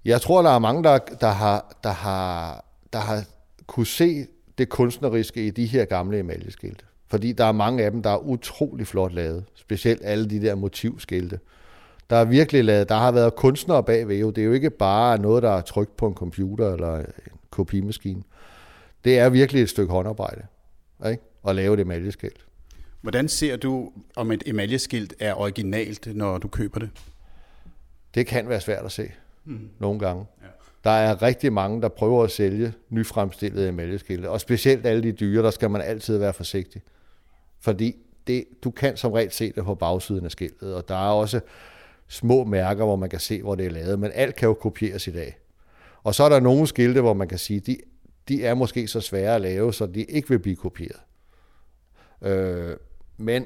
Jeg 0.06 0.22
tror, 0.22 0.42
der 0.42 0.50
er 0.50 0.60
mange, 0.60 0.84
der, 0.84 0.98
der, 0.98 1.32
har, 1.32 1.78
der, 1.84 1.92
har, 1.92 2.66
der 2.94 3.00
har 3.00 3.24
kunne 3.68 3.88
se 3.88 4.26
det 4.58 4.70
kunstneriske 4.70 5.48
i 5.48 5.50
de 5.50 5.66
her 5.66 5.86
gamle 5.86 6.20
emaljeskilte. 6.20 6.86
Fordi 7.08 7.32
der 7.32 7.46
er 7.46 7.52
mange 7.52 7.84
af 7.84 7.92
dem, 7.92 8.04
der 8.04 8.10
er 8.10 8.18
utrolig 8.18 8.88
flot 8.88 9.14
lavet. 9.14 9.46
Specielt 9.56 10.02
alle 10.04 10.30
de 10.30 10.42
der 10.42 10.56
motivskilte. 10.56 11.40
Der 12.10 12.16
er 12.16 12.26
virkelig 12.26 12.64
lavet, 12.64 12.90
der 12.90 12.96
har 12.96 13.12
været 13.12 13.36
kunstnere 13.36 13.84
bagved. 13.84 14.26
Det 14.34 14.38
er 14.38 14.46
jo 14.46 14.54
ikke 14.54 14.70
bare 14.70 15.18
noget, 15.18 15.44
der 15.44 15.52
er 15.52 15.62
trykt 15.62 15.98
på 15.98 16.08
en 16.08 16.14
computer 16.14 16.74
eller 16.74 16.98
en 16.98 17.06
kopimaskine 17.50 18.24
det 19.04 19.20
er 19.20 19.30
virkelig 19.30 19.62
et 19.62 19.70
stykke 19.70 19.94
håndarbejde 19.94 20.42
ikke? 21.10 21.24
at 21.48 21.56
lave 21.56 21.74
et 21.74 21.80
emaljeskilt. 21.80 22.46
Hvordan 23.02 23.28
ser 23.28 23.58
du, 23.58 23.92
om 24.16 24.32
et 24.32 24.44
emaljeskilt 24.46 25.14
er 25.20 25.34
originalt, 25.34 26.16
når 26.16 26.38
du 26.38 26.48
køber 26.48 26.80
det? 26.80 26.90
Det 28.14 28.28
kan 28.28 28.50
være 28.50 28.62
svært 28.62 28.86
at 28.86 28.92
se 28.92 29.12
mm. 29.46 29.70
nogle 29.80 30.00
gange. 30.00 30.26
Ja. 30.42 30.48
Der 30.84 30.90
er 30.90 31.22
rigtig 31.22 31.54
mange, 31.54 31.82
der 31.82 31.88
prøver 31.88 32.24
at 32.24 32.32
sælge 32.32 32.74
nyfremstillede 32.90 33.70
emaljeskilte, 33.70 34.30
og 34.30 34.42
specielt 34.42 34.86
alle 34.86 35.04
de 35.04 35.12
dyre, 35.12 35.44
der 35.44 35.52
skal 35.52 35.70
man 35.70 35.82
altid 35.82 36.18
være 36.18 36.34
forsigtig. 36.34 36.82
Fordi 37.60 37.96
det, 38.28 38.46
du 38.64 38.72
kan 38.72 38.98
som 38.98 39.12
regel 39.12 39.32
se 39.32 39.52
det 39.52 39.64
på 39.64 39.76
bagsiden 39.76 40.26
af 40.26 40.32
skiltet, 40.32 40.76
og 40.76 40.88
der 40.88 40.96
er 40.96 41.12
også 41.12 41.40
små 42.08 42.44
mærker, 42.44 42.86
hvor 42.86 42.96
man 42.96 43.10
kan 43.10 43.20
se, 43.20 43.42
hvor 43.42 43.56
det 43.56 43.66
er 43.66 43.70
lavet, 43.70 44.00
men 44.00 44.12
alt 44.14 44.36
kan 44.36 44.48
jo 44.48 44.54
kopieres 44.54 45.08
i 45.08 45.12
dag. 45.12 45.38
Og 46.04 46.16
så 46.16 46.24
er 46.24 46.30
der 46.30 46.40
nogle 46.40 46.68
skilte, 46.68 47.02
hvor 47.02 47.14
man 47.14 47.28
kan 47.28 47.38
sige, 47.38 47.60
de 47.60 47.78
de 48.32 48.46
er 48.46 48.54
måske 48.54 48.88
så 48.88 49.02
svære 49.02 49.36
at 49.36 49.42
lave, 49.42 49.74
så 49.74 49.86
de 49.86 50.04
ikke 50.04 50.30
vil 50.30 50.40
blive 50.40 50.56
kopieret. 50.56 51.00
Øh, 52.22 52.78
men 53.18 53.46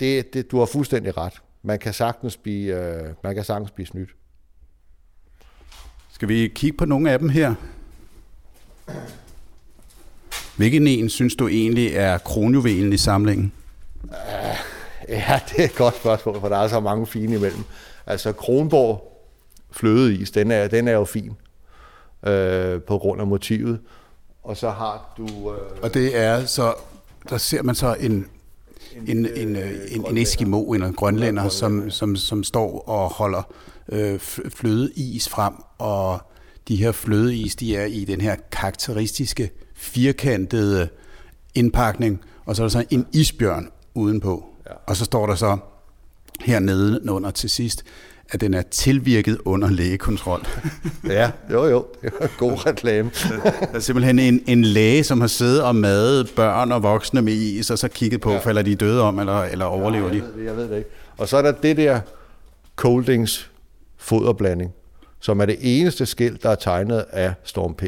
det, 0.00 0.34
det, 0.34 0.50
du 0.50 0.58
har 0.58 0.66
fuldstændig 0.66 1.16
ret. 1.16 1.42
Man 1.62 1.78
kan 1.78 1.92
sagtens 1.92 2.36
blive, 2.36 2.76
øh, 2.76 3.14
man 3.24 3.34
kan 3.34 3.44
sagtens 3.44 3.70
blive 3.70 3.86
snydt. 3.86 4.10
Skal 6.12 6.28
vi 6.28 6.48
kigge 6.54 6.76
på 6.76 6.84
nogle 6.84 7.10
af 7.10 7.18
dem 7.18 7.28
her? 7.28 7.54
Hvilken 10.56 10.86
en 10.86 11.08
synes 11.08 11.36
du 11.36 11.48
egentlig 11.48 11.94
er 11.94 12.18
kronjuvelen 12.18 12.92
i 12.92 12.96
samlingen? 12.96 13.52
Ja, 15.08 15.40
det 15.48 15.60
er 15.60 15.64
et 15.64 15.74
godt 15.74 15.96
spørgsmål, 15.96 16.40
for 16.40 16.48
der 16.48 16.56
er 16.56 16.68
så 16.68 16.80
mange 16.80 17.06
fine 17.06 17.34
imellem. 17.34 17.64
Altså 18.06 18.32
Kronborg 18.32 19.28
flødeis, 19.70 20.30
den 20.30 20.50
er, 20.50 20.68
den 20.68 20.88
er 20.88 20.92
jo 20.92 21.04
fin 21.04 21.32
øh, 22.26 22.82
på 22.82 22.98
grund 22.98 23.20
af 23.20 23.26
motivet. 23.26 23.80
Og 24.42 24.56
så 24.56 24.70
har 24.70 25.14
du... 25.16 25.52
Øh, 25.52 25.82
og 25.82 25.94
det 25.94 26.16
er 26.16 26.44
så, 26.44 26.74
der 27.28 27.38
ser 27.38 27.62
man 27.62 27.74
så 27.74 27.94
en, 28.00 28.26
en, 29.06 29.26
en, 29.36 29.56
øh, 29.56 29.72
en, 29.88 30.06
en 30.10 30.18
Eskimo, 30.18 30.72
en 30.72 30.92
grønlænder, 30.92 31.48
som, 31.48 31.90
som, 31.90 32.16
som 32.16 32.44
står 32.44 32.88
og 32.88 33.10
holder 33.10 33.42
øh, 33.88 34.18
flødeis 34.48 35.28
frem, 35.28 35.54
og 35.78 36.20
de 36.68 36.76
her 36.76 36.92
flødeis, 36.92 37.56
de 37.56 37.76
er 37.76 37.84
i 37.84 38.04
den 38.04 38.20
her 38.20 38.36
karakteristiske 38.52 39.50
firkantede 39.74 40.88
indpakning, 41.54 42.20
og 42.44 42.56
så 42.56 42.62
er 42.62 42.64
der 42.64 42.70
så 42.70 42.84
en 42.90 43.06
isbjørn 43.12 43.68
udenpå. 43.94 44.44
Ja. 44.66 44.74
Og 44.86 44.96
så 44.96 45.04
står 45.04 45.26
der 45.26 45.34
så 45.34 45.58
hernede 46.40 47.10
under 47.10 47.30
til 47.30 47.50
sidst, 47.50 47.84
at 48.32 48.40
den 48.40 48.54
er 48.54 48.62
tilvirket 48.62 49.38
under 49.44 49.70
lægekontrol. 49.70 50.46
ja, 51.06 51.30
jo 51.50 51.66
jo, 51.66 51.86
det 52.02 52.12
var 52.20 52.30
god 52.38 52.66
reklame. 52.66 53.10
der 53.28 53.66
er 53.74 53.78
simpelthen 53.78 54.18
en, 54.18 54.42
en 54.46 54.64
læge, 54.64 55.04
som 55.04 55.20
har 55.20 55.28
siddet 55.28 55.62
og 55.62 55.76
madet 55.76 56.32
børn 56.36 56.72
og 56.72 56.82
voksne 56.82 57.22
med 57.22 57.32
is, 57.32 57.70
og 57.70 57.78
så 57.78 57.88
kigget 57.88 58.20
på, 58.20 58.32
ja. 58.32 58.38
falder 58.38 58.62
de 58.62 58.74
døde 58.74 59.02
om, 59.02 59.18
eller, 59.18 59.42
eller 59.42 59.64
overlever 59.64 60.08
ja, 60.08 60.14
jeg 60.14 60.22
de? 60.22 60.36
Ved 60.36 60.44
jeg 60.44 60.56
ved 60.56 60.68
det 60.68 60.76
ikke. 60.76 60.90
Og 61.18 61.28
så 61.28 61.36
er 61.36 61.42
der 61.42 61.52
det 61.52 61.76
der 61.76 62.00
Coldings 62.76 63.50
foderblanding, 63.96 64.72
som 65.20 65.40
er 65.40 65.46
det 65.46 65.56
eneste 65.60 66.06
skilt, 66.06 66.42
der 66.42 66.50
er 66.50 66.54
tegnet 66.54 67.04
af 67.10 67.34
Storm 67.44 67.74
P. 67.74 67.82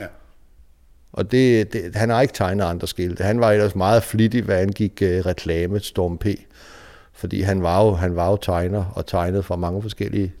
Ja. 0.00 0.06
Og 1.12 1.32
det, 1.32 1.72
det, 1.72 1.96
han 1.96 2.10
har 2.10 2.20
ikke 2.20 2.34
tegnet 2.34 2.64
andre 2.64 2.88
skilte. 2.88 3.24
Han 3.24 3.40
var 3.40 3.52
ellers 3.52 3.74
meget 3.74 4.02
flittig, 4.02 4.42
hvad 4.42 4.58
angik 4.58 4.92
uh, 5.02 5.08
reklame 5.08 5.80
Storm 5.80 6.18
P 6.18 6.26
fordi 7.22 7.40
han 7.40 7.62
var 7.62 7.84
jo, 7.84 7.94
han 7.94 8.16
var 8.16 8.30
jo 8.30 8.36
tegner 8.36 8.84
og 8.94 9.06
tegnede 9.06 9.42
for 9.42 9.56
mange 9.56 9.82
forskellige 9.82 10.32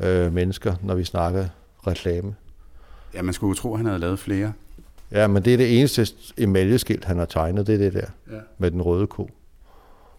øh, 0.00 0.32
mennesker, 0.32 0.74
når 0.82 0.94
vi 0.94 1.04
snakker 1.04 1.46
reklame. 1.86 2.34
Ja, 3.14 3.22
man 3.22 3.34
skulle 3.34 3.48
jo 3.48 3.54
tro, 3.54 3.72
at 3.72 3.78
han 3.78 3.86
havde 3.86 3.98
lavet 3.98 4.18
flere. 4.18 4.52
Ja, 5.10 5.26
men 5.26 5.44
det 5.44 5.52
er 5.52 5.56
det 5.56 5.78
eneste 5.78 6.06
emaljeskilt, 6.38 7.04
han 7.04 7.18
har 7.18 7.24
tegnet, 7.24 7.66
det 7.66 7.74
er 7.74 7.78
det 7.78 7.92
der, 7.92 8.06
ja. 8.30 8.40
med 8.58 8.70
den 8.70 8.82
røde 8.82 9.06
ko. 9.06 9.30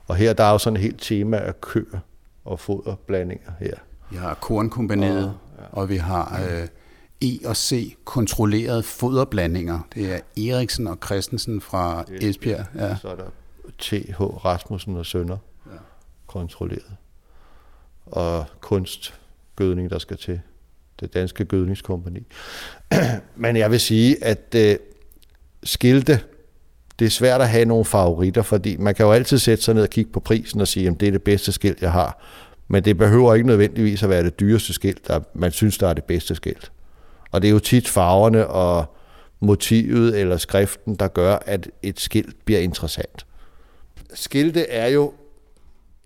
Og 0.08 0.16
her 0.16 0.34
der 0.34 0.44
er 0.44 0.52
jo 0.52 0.58
sådan 0.58 0.78
et 0.78 0.82
helt 0.82 1.02
tema 1.02 1.38
af 1.38 1.62
køer 1.62 2.00
og 2.46 2.60
foderblandinger 2.60 3.52
her. 3.60 3.76
Vi 4.10 4.18
har 4.18 4.34
kornkompaniet, 4.34 5.26
og, 5.26 5.34
ja. 5.60 5.64
og 5.72 5.90
vi 5.90 5.98
har 5.98 6.42
øh, 6.50 6.68
E 7.22 7.48
og 7.48 7.58
C 7.58 7.96
kontrollerede 8.06 8.84
foderblandinger. 8.84 9.80
Det 9.94 10.14
er 10.14 10.20
Eriksen 10.54 10.88
og 10.88 10.98
Christensen 11.06 11.62
fra 11.62 12.06
Esbjerg. 12.12 12.66
Ja. 12.76 12.96
Så 12.96 13.08
er 13.08 13.16
der 13.16 13.30
T.H. 13.80 14.22
Rasmussen 14.22 14.98
og 14.98 15.06
Sønder 15.06 15.38
kontrolleret. 16.36 16.96
Og 18.06 18.46
kunstgødning, 18.62 19.90
der 19.90 20.00
skal 20.00 20.18
til. 20.18 20.42
Det 21.00 21.14
danske 21.14 21.46
gødningskompani. 21.46 22.28
Men 23.36 23.58
jeg 23.58 23.72
vil 23.72 23.80
sige, 23.80 24.24
at 24.24 24.56
øh, 24.56 24.76
skilte, 25.64 26.20
det 27.00 27.06
er 27.06 27.10
svært 27.10 27.42
at 27.42 27.50
have 27.50 27.66
nogle 27.66 27.86
favoritter, 27.86 28.42
fordi 28.42 28.78
man 28.78 28.96
kan 28.96 29.06
jo 29.06 29.12
altid 29.12 29.38
sætte 29.38 29.64
sig 29.64 29.74
ned 29.74 29.84
og 29.84 29.90
kigge 29.90 30.12
på 30.12 30.20
prisen 30.20 30.62
og 30.62 30.68
sige, 30.68 30.88
at 30.88 31.00
det 31.00 31.08
er 31.08 31.12
det 31.12 31.24
bedste 31.24 31.52
skilt, 31.52 31.82
jeg 31.82 31.92
har. 31.92 32.24
Men 32.68 32.86
det 32.86 32.98
behøver 32.98 33.34
ikke 33.34 33.48
nødvendigvis 33.48 34.04
at 34.04 34.10
være 34.10 34.24
det 34.24 34.40
dyreste 34.40 34.74
skilt, 34.74 35.08
der 35.08 35.20
man 35.34 35.52
synes, 35.52 35.78
der 35.78 35.88
er 35.88 35.94
det 35.94 36.04
bedste 36.04 36.36
skilt. 36.36 36.72
Og 37.32 37.42
det 37.42 37.48
er 37.48 37.52
jo 37.52 37.60
tit 37.60 37.88
farverne 37.88 38.48
og 38.48 38.96
motivet 39.40 40.20
eller 40.20 40.38
skriften, 40.38 40.96
der 40.96 41.08
gør, 41.08 41.38
at 41.46 41.70
et 41.84 42.00
skilt 42.00 42.46
bliver 42.46 42.60
interessant. 42.60 43.26
Skilte 44.14 44.70
er 44.70 44.88
jo 44.88 45.14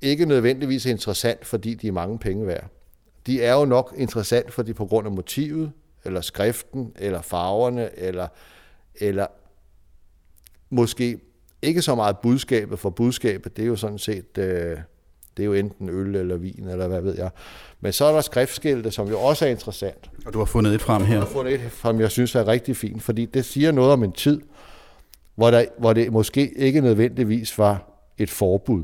ikke 0.01 0.25
nødvendigvis 0.25 0.85
interessant, 0.85 1.45
fordi 1.45 1.73
de 1.73 1.87
er 1.87 1.91
mange 1.91 2.19
penge 2.19 2.47
værd. 2.47 2.65
De 3.27 3.43
er 3.43 3.53
jo 3.53 3.65
nok 3.65 3.93
interessant, 3.97 4.53
fordi 4.53 4.73
på 4.73 4.85
grund 4.85 5.07
af 5.07 5.13
motivet, 5.13 5.71
eller 6.05 6.21
skriften, 6.21 6.93
eller 6.95 7.21
farverne, 7.21 7.99
eller, 7.99 8.27
eller 8.95 9.27
måske 10.69 11.19
ikke 11.61 11.81
så 11.81 11.95
meget 11.95 12.17
budskabet, 12.17 12.79
for 12.79 12.89
budskabet, 12.89 13.57
det 13.57 13.63
er 13.63 13.67
jo 13.67 13.75
sådan 13.75 13.97
set, 13.97 14.37
øh, 14.37 14.77
det 15.37 15.43
er 15.43 15.45
jo 15.45 15.53
enten 15.53 15.89
øl 15.89 16.15
eller 16.15 16.37
vin, 16.37 16.67
eller 16.67 16.87
hvad 16.87 17.01
ved 17.01 17.17
jeg. 17.17 17.29
Men 17.79 17.93
så 17.93 18.05
er 18.05 18.13
der 18.13 18.21
skriftskilte, 18.21 18.91
som 18.91 19.07
jo 19.07 19.19
også 19.19 19.45
er 19.45 19.49
interessant. 19.49 20.11
Og 20.25 20.33
du 20.33 20.37
har 20.37 20.45
fundet 20.45 20.75
et 20.75 20.81
frem 20.81 21.03
her. 21.03 21.13
Jeg 21.13 21.21
har 21.21 21.29
fundet 21.29 21.53
et 21.53 21.71
frem, 21.71 21.99
jeg 21.99 22.11
synes 22.11 22.35
er 22.35 22.47
rigtig 22.47 22.77
fint, 22.77 23.03
fordi 23.03 23.25
det 23.25 23.45
siger 23.45 23.71
noget 23.71 23.91
om 23.91 24.03
en 24.03 24.11
tid, 24.11 24.41
hvor, 25.35 25.51
der, 25.51 25.65
hvor 25.77 25.93
det 25.93 26.11
måske 26.11 26.53
ikke 26.57 26.81
nødvendigvis 26.81 27.57
var 27.57 28.03
et 28.17 28.29
forbud. 28.29 28.83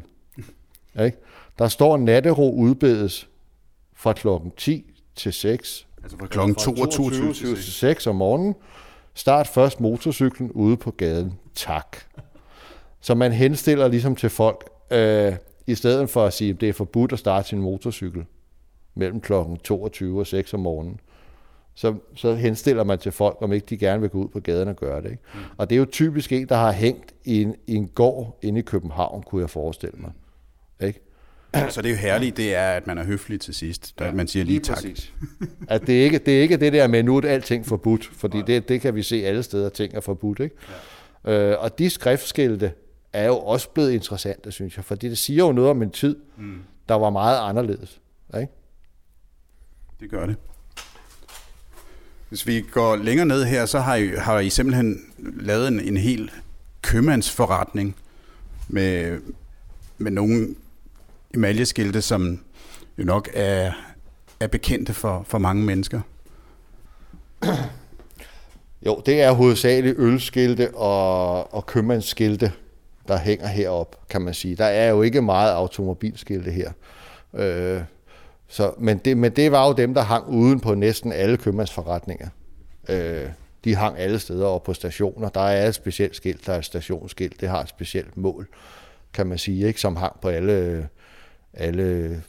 Ikke? 0.99 1.17
Der 1.59 1.67
står, 1.67 1.97
nattero 1.97 2.51
udbedes 2.51 3.29
fra 3.93 4.13
klokken 4.13 4.51
10 4.57 4.91
til 5.15 5.33
6. 5.33 5.87
Altså 6.03 6.17
fra 6.17 6.27
klokken 6.27 6.55
22, 6.55 7.11
22 7.11 7.55
til 7.55 7.73
6 7.73 8.07
om 8.07 8.15
morgenen. 8.15 8.55
Start 9.13 9.47
først 9.47 9.79
motorcyklen 9.79 10.51
ude 10.51 10.77
på 10.77 10.91
gaden. 10.91 11.33
Tak. 11.55 11.97
Så 13.01 13.15
man 13.15 13.31
henstiller 13.31 13.87
ligesom 13.87 14.15
til 14.15 14.29
folk, 14.29 14.69
øh, 14.91 15.33
i 15.67 15.75
stedet 15.75 16.09
for 16.09 16.25
at 16.25 16.33
sige, 16.33 16.49
at 16.49 16.61
det 16.61 16.69
er 16.69 16.73
forbudt 16.73 17.13
at 17.13 17.19
starte 17.19 17.47
sin 17.47 17.61
motorcykel 17.61 18.25
mellem 18.95 19.21
klokken 19.21 19.57
22 19.57 20.19
og 20.19 20.27
6 20.27 20.53
om 20.53 20.59
morgenen, 20.59 20.99
så, 21.73 21.95
så 22.15 22.35
henstiller 22.35 22.83
man 22.83 22.99
til 22.99 23.11
folk, 23.11 23.37
om 23.41 23.53
ikke 23.53 23.65
de 23.65 23.77
gerne 23.77 24.01
vil 24.01 24.09
gå 24.09 24.17
ud 24.17 24.27
på 24.27 24.39
gaden 24.39 24.67
og 24.67 24.75
gøre 24.75 25.01
det. 25.01 25.11
Ikke? 25.11 25.23
Mm. 25.33 25.39
Og 25.57 25.69
det 25.69 25.75
er 25.75 25.79
jo 25.79 25.85
typisk 25.91 26.31
en, 26.31 26.49
der 26.49 26.55
har 26.55 26.71
hængt 26.71 27.13
i 27.25 27.41
en, 27.41 27.55
i 27.67 27.75
en 27.75 27.87
gård 27.87 28.39
inde 28.41 28.59
i 28.59 28.63
København, 28.63 29.23
kunne 29.23 29.41
jeg 29.41 29.49
forestille 29.49 29.97
mig. 29.97 30.11
Ikke? 30.81 31.01
Så 31.69 31.81
det 31.81 31.89
er 31.89 31.93
jo 31.93 31.99
herligt, 31.99 32.37
det 32.37 32.55
er, 32.55 32.71
at 32.71 32.87
man 32.87 32.97
er 32.97 33.03
høflig 33.03 33.41
til 33.41 33.53
sidst. 33.53 33.93
Ja, 33.99 34.07
at 34.07 34.13
man 34.13 34.27
siger 34.27 34.45
lige, 34.45 34.53
lige 34.53 34.63
tak. 34.63 34.75
Præcis. 34.75 35.13
At 35.67 35.87
det 35.87 35.99
er, 35.99 36.03
ikke, 36.03 36.17
det 36.17 36.37
er 36.37 36.41
ikke 36.41 36.57
det 36.57 36.73
der 36.73 36.87
med, 36.87 37.03
nu 37.03 37.17
er 37.17 37.21
alting 37.21 37.65
forbudt, 37.65 38.05
fordi 38.13 38.41
det, 38.47 38.69
det 38.69 38.81
kan 38.81 38.95
vi 38.95 39.03
se 39.03 39.25
alle 39.25 39.43
steder, 39.43 39.69
ting 39.69 39.93
er 39.93 39.99
forbudt. 39.99 40.39
Ikke? 40.39 40.55
Ja. 41.25 41.51
Øh, 41.51 41.63
og 41.63 41.79
de 41.79 41.89
skriftskilte 41.89 42.71
er 43.13 43.25
jo 43.25 43.37
også 43.37 43.69
blevet 43.69 43.91
interessante, 43.91 44.51
synes 44.51 44.77
jeg, 44.77 44.85
fordi 44.85 45.09
det 45.09 45.17
siger 45.17 45.45
jo 45.45 45.51
noget 45.51 45.69
om 45.69 45.81
en 45.81 45.91
tid, 45.91 46.15
mm. 46.37 46.59
der 46.89 46.95
var 46.95 47.09
meget 47.09 47.49
anderledes. 47.49 48.01
Ikke? 48.39 48.53
Det 49.99 50.09
gør 50.09 50.25
det. 50.25 50.35
Hvis 52.29 52.47
vi 52.47 52.65
går 52.71 52.95
længere 52.95 53.25
ned 53.25 53.43
her, 53.43 53.65
så 53.65 53.79
har 53.79 53.95
I, 53.95 54.07
har 54.07 54.39
I 54.39 54.49
simpelthen 54.49 54.99
lavet 55.17 55.67
en, 55.67 55.79
en 55.79 55.97
hel 55.97 56.31
købmandsforretning 56.81 57.95
med, 58.67 59.21
med 59.97 60.11
nogle 60.11 60.55
emaljeskilte, 61.35 62.01
som 62.01 62.39
jo 62.97 63.03
nok 63.03 63.29
er, 63.33 63.71
er 64.39 64.47
bekendte 64.47 64.93
for, 64.93 65.25
for 65.27 65.37
mange 65.37 65.63
mennesker. 65.63 66.01
Jo, 68.85 69.01
det 69.05 69.21
er 69.21 69.31
hovedsageligt 69.31 69.95
ølskilte 69.99 70.75
og, 70.75 71.53
og 71.53 71.65
købmandsskilte, 71.65 72.51
der 73.07 73.17
hænger 73.17 73.47
herop, 73.47 74.07
kan 74.09 74.21
man 74.21 74.33
sige. 74.33 74.55
Der 74.55 74.65
er 74.65 74.89
jo 74.89 75.01
ikke 75.01 75.21
meget 75.21 75.51
automobilskilte 75.51 76.51
her. 76.51 76.71
Øh, 77.33 77.81
så, 78.47 78.73
men, 78.77 78.97
det, 78.97 79.17
men 79.17 79.31
det 79.31 79.51
var 79.51 79.67
jo 79.67 79.73
dem, 79.73 79.93
der 79.93 80.01
hang 80.01 80.27
uden 80.27 80.59
på 80.59 80.75
næsten 80.75 81.11
alle 81.11 81.37
købmandsforretninger. 81.37 82.27
Øh, 82.89 83.29
de 83.63 83.75
hang 83.75 83.99
alle 83.99 84.19
steder 84.19 84.45
og 84.45 84.63
på 84.63 84.73
stationer. 84.73 85.29
Der 85.29 85.41
er 85.41 85.67
et 85.67 85.75
specielt 85.75 86.15
skilt, 86.15 86.45
der 86.45 86.53
er 86.53 86.57
et 86.57 86.65
stationsskilt. 86.65 87.41
Det 87.41 87.49
har 87.49 87.61
et 87.61 87.69
specielt 87.69 88.17
mål, 88.17 88.47
kan 89.13 89.27
man 89.27 89.37
sige, 89.37 89.67
ikke 89.67 89.81
som 89.81 89.95
hang 89.95 90.19
på 90.21 90.29
alle, 90.29 90.87
alle 91.55 92.23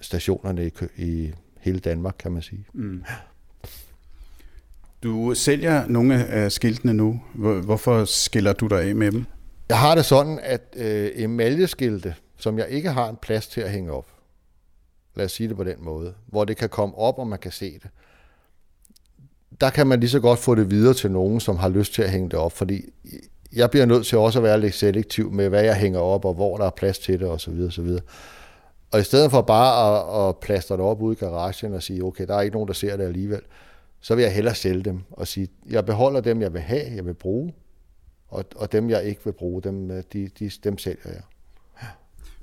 stationerne 0.00 0.66
i, 0.66 0.72
i 0.96 1.32
hele 1.60 1.78
Danmark, 1.78 2.14
kan 2.18 2.32
man 2.32 2.42
sige. 2.42 2.66
Mm. 2.72 3.04
Du 5.02 5.34
sælger 5.34 5.86
nogle 5.88 6.26
af 6.26 6.52
skiltene 6.52 6.94
nu. 6.94 7.20
Hvorfor 7.64 8.04
skiller 8.04 8.52
du 8.52 8.66
dig 8.66 8.82
af 8.82 8.94
med 8.94 9.12
dem? 9.12 9.24
Jeg 9.68 9.78
har 9.78 9.94
det 9.94 10.04
sådan, 10.04 10.40
at 10.42 10.74
øh, 10.76 11.10
emaljeskilte, 11.14 12.14
som 12.36 12.58
jeg 12.58 12.68
ikke 12.68 12.90
har 12.90 13.08
en 13.08 13.16
plads 13.22 13.46
til 13.46 13.60
at 13.60 13.70
hænge 13.70 13.92
op, 13.92 14.06
lad 15.14 15.24
os 15.24 15.32
sige 15.32 15.48
det 15.48 15.56
på 15.56 15.64
den 15.64 15.76
måde, 15.78 16.14
hvor 16.26 16.44
det 16.44 16.56
kan 16.56 16.68
komme 16.68 16.98
op, 16.98 17.18
og 17.18 17.26
man 17.26 17.38
kan 17.38 17.52
se 17.52 17.72
det, 17.72 17.90
der 19.60 19.70
kan 19.70 19.86
man 19.86 20.00
lige 20.00 20.10
så 20.10 20.20
godt 20.20 20.38
få 20.38 20.54
det 20.54 20.70
videre 20.70 20.94
til 20.94 21.10
nogen, 21.10 21.40
som 21.40 21.56
har 21.56 21.68
lyst 21.68 21.94
til 21.94 22.02
at 22.02 22.10
hænge 22.10 22.30
det 22.30 22.38
op, 22.38 22.52
fordi 22.52 22.84
jeg 23.52 23.70
bliver 23.70 23.86
nødt 23.86 24.06
til 24.06 24.18
også 24.18 24.38
at 24.38 24.42
være 24.42 24.60
lidt 24.60 24.74
selektiv 24.74 25.32
med, 25.32 25.48
hvad 25.48 25.64
jeg 25.64 25.76
hænger 25.76 26.00
op, 26.00 26.24
og 26.24 26.34
hvor 26.34 26.56
der 26.56 26.66
er 26.66 26.70
plads 26.70 26.98
til 26.98 27.20
det, 27.20 27.28
osv. 27.28 27.60
osv. 27.66 27.88
Og 28.92 29.00
i 29.00 29.02
stedet 29.02 29.30
for 29.30 29.42
bare 29.42 29.96
at, 29.96 30.28
at 30.28 30.36
plaster 30.36 30.76
det 30.76 30.84
op 30.84 31.02
ude 31.02 31.12
i 31.12 31.16
garagen 31.16 31.74
og 31.74 31.82
sige, 31.82 32.04
okay, 32.04 32.26
der 32.26 32.34
er 32.34 32.40
ikke 32.40 32.54
nogen, 32.54 32.68
der 32.68 32.74
ser 32.74 32.96
det 32.96 33.04
alligevel, 33.04 33.40
så 34.00 34.14
vil 34.14 34.22
jeg 34.22 34.34
hellere 34.34 34.54
sælge 34.54 34.82
dem 34.82 35.00
og 35.10 35.28
sige, 35.28 35.48
jeg 35.70 35.86
beholder 35.86 36.20
dem, 36.20 36.42
jeg 36.42 36.52
vil 36.52 36.60
have, 36.60 36.94
jeg 36.94 37.06
vil 37.06 37.14
bruge, 37.14 37.54
og, 38.28 38.44
og 38.56 38.72
dem, 38.72 38.90
jeg 38.90 39.04
ikke 39.04 39.24
vil 39.24 39.32
bruge, 39.32 39.62
dem, 39.62 39.88
de, 40.12 40.28
de, 40.28 40.50
dem 40.64 40.78
sælger 40.78 41.10
jeg. 41.10 41.22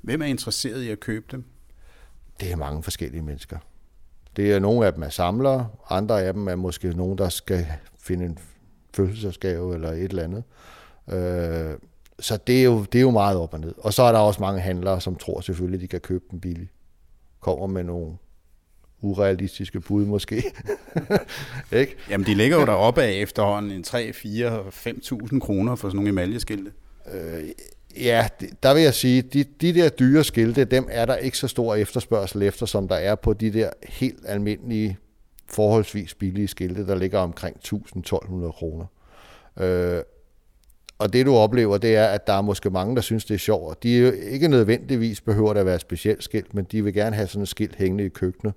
Hvem 0.02 0.22
er 0.22 0.26
interesseret 0.26 0.82
i 0.82 0.90
at 0.90 1.00
købe 1.00 1.26
dem? 1.30 1.44
Det 2.40 2.52
er 2.52 2.56
mange 2.56 2.82
forskellige 2.82 3.22
mennesker. 3.22 3.58
Det 4.36 4.52
er 4.52 4.58
nogle 4.58 4.86
af 4.86 4.92
dem 4.92 5.02
er 5.02 5.08
samlere, 5.08 5.68
andre 5.90 6.22
af 6.22 6.32
dem 6.32 6.48
er 6.48 6.56
måske 6.56 6.88
nogen, 6.88 7.18
der 7.18 7.28
skal 7.28 7.66
finde 7.98 8.24
en 8.24 8.38
fødselsdagsgave 8.94 9.74
eller 9.74 9.92
et 9.92 10.04
eller 10.04 10.22
andet. 10.22 10.44
Øh, 11.08 11.78
så 12.20 12.38
det 12.46 12.60
er, 12.60 12.64
jo, 12.64 12.84
det 12.84 12.98
er 12.98 13.02
jo 13.02 13.10
meget 13.10 13.38
op 13.38 13.54
og 13.54 13.60
ned. 13.60 13.74
Og 13.78 13.92
så 13.92 14.02
er 14.02 14.12
der 14.12 14.18
også 14.18 14.40
mange 14.40 14.60
handlere, 14.60 15.00
som 15.00 15.16
tror 15.16 15.40
selvfølgelig, 15.40 15.76
at 15.78 15.82
de 15.82 15.88
kan 15.88 16.00
købe 16.00 16.24
dem 16.30 16.40
billigt. 16.40 16.70
Kommer 17.40 17.66
med 17.66 17.84
nogle 17.84 18.16
urealistiske 19.00 19.80
bud 19.80 20.04
måske. 20.04 20.44
ikke? 21.72 21.96
Jamen, 22.10 22.26
de 22.26 22.34
ligger 22.34 22.60
jo 22.60 22.66
deroppe 22.66 23.02
af 23.02 23.12
efterhånden 23.12 23.72
en 23.72 23.82
3, 23.82 24.12
4, 24.12 24.60
5.000 24.60 25.38
kroner 25.38 25.74
for 25.74 25.88
sådan 25.88 25.96
nogle 25.96 26.08
emaljeskilte. 26.08 26.72
Øh, 27.12 27.42
Ja, 27.96 28.28
der 28.62 28.74
vil 28.74 28.82
jeg 28.82 28.94
sige, 28.94 29.22
de, 29.22 29.44
de 29.44 29.74
der 29.74 29.88
dyre 29.88 30.24
skilte, 30.24 30.64
dem 30.64 30.88
er 30.90 31.06
der 31.06 31.16
ikke 31.16 31.38
så 31.38 31.48
stor 31.48 31.74
efterspørgsel 31.74 32.42
efter, 32.42 32.66
som 32.66 32.88
der 32.88 32.94
er 32.94 33.14
på 33.14 33.32
de 33.32 33.52
der 33.52 33.70
helt 33.88 34.20
almindelige, 34.26 34.98
forholdsvis 35.46 36.14
billige 36.14 36.48
skilte, 36.48 36.86
der 36.86 36.94
ligger 36.94 37.18
omkring 37.18 37.56
1000-1200 37.64 38.50
kroner. 38.50 38.86
Øh, 39.60 40.02
og 41.00 41.12
det 41.12 41.26
du 41.26 41.34
oplever, 41.34 41.78
det 41.78 41.96
er, 41.96 42.06
at 42.06 42.26
der 42.26 42.32
er 42.32 42.40
måske 42.40 42.70
mange, 42.70 42.96
der 42.96 43.02
synes, 43.02 43.24
det 43.24 43.34
er 43.34 43.38
sjovt. 43.38 43.82
De 43.82 43.96
er 43.96 44.00
jo 44.00 44.12
ikke 44.30 44.48
nødvendigvis 44.48 45.20
behøver 45.20 45.54
at 45.54 45.66
være 45.66 45.78
specielt 45.78 46.24
skilt, 46.24 46.54
men 46.54 46.64
de 46.64 46.84
vil 46.84 46.94
gerne 46.94 47.16
have 47.16 47.28
sådan 47.28 47.42
et 47.42 47.48
skilt 47.48 47.76
hængende 47.76 48.04
i 48.04 48.08
køkkenet. 48.08 48.54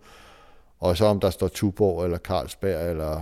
Og 0.79 0.97
så 0.97 1.05
om 1.05 1.19
der 1.19 1.29
står 1.29 1.47
Tuborg 1.47 2.03
eller 2.03 2.17
Carlsberg, 2.17 2.89
eller 2.89 3.21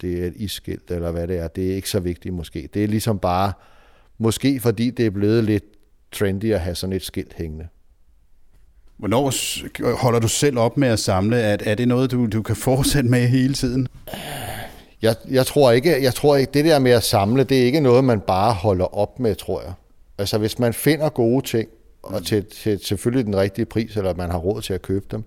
det 0.00 0.22
er 0.22 0.26
et 0.26 0.34
isskilt, 0.36 0.90
eller 0.90 1.10
hvad 1.10 1.28
det 1.28 1.38
er, 1.38 1.48
det 1.48 1.70
er 1.70 1.74
ikke 1.74 1.90
så 1.90 2.00
vigtigt 2.00 2.34
måske. 2.34 2.68
Det 2.74 2.84
er 2.84 2.88
ligesom 2.88 3.18
bare 3.18 3.52
Måske 4.22 4.60
fordi 4.60 4.90
det 4.90 5.06
er 5.06 5.10
blevet 5.10 5.44
lidt 5.44 5.64
trendy 6.12 6.52
at 6.52 6.60
have 6.60 6.74
sådan 6.74 6.96
et 6.96 7.02
skilt 7.02 7.34
hængende. 7.36 7.68
Hvornår 8.96 9.32
holder 9.96 10.20
du 10.20 10.28
selv 10.28 10.58
op 10.58 10.76
med 10.76 10.88
at 10.88 10.98
samle? 10.98 11.36
Er, 11.36 11.56
er 11.66 11.74
det 11.74 11.88
noget, 11.88 12.10
du, 12.10 12.26
du 12.26 12.42
kan 12.42 12.56
fortsætte 12.56 13.08
med 13.08 13.28
hele 13.28 13.54
tiden? 13.54 13.88
Jeg, 15.02 15.16
jeg, 15.30 15.46
tror 15.46 15.70
ikke, 15.70 16.02
jeg 16.02 16.14
tror 16.14 16.36
ikke, 16.36 16.52
det 16.52 16.64
der 16.64 16.78
med 16.78 16.90
at 16.90 17.02
samle, 17.02 17.44
det 17.44 17.60
er 17.60 17.64
ikke 17.64 17.80
noget, 17.80 18.04
man 18.04 18.20
bare 18.20 18.52
holder 18.52 18.94
op 18.94 19.20
med, 19.20 19.34
tror 19.34 19.62
jeg. 19.62 19.72
Altså 20.18 20.38
hvis 20.38 20.58
man 20.58 20.74
finder 20.74 21.08
gode 21.08 21.46
ting, 21.46 21.68
og 22.02 22.26
til, 22.26 22.46
til 22.46 22.84
selvfølgelig 22.84 23.26
den 23.26 23.36
rigtige 23.36 23.64
pris, 23.64 23.96
eller 23.96 24.14
man 24.14 24.30
har 24.30 24.38
råd 24.38 24.62
til 24.62 24.72
at 24.72 24.82
købe 24.82 25.06
dem, 25.10 25.24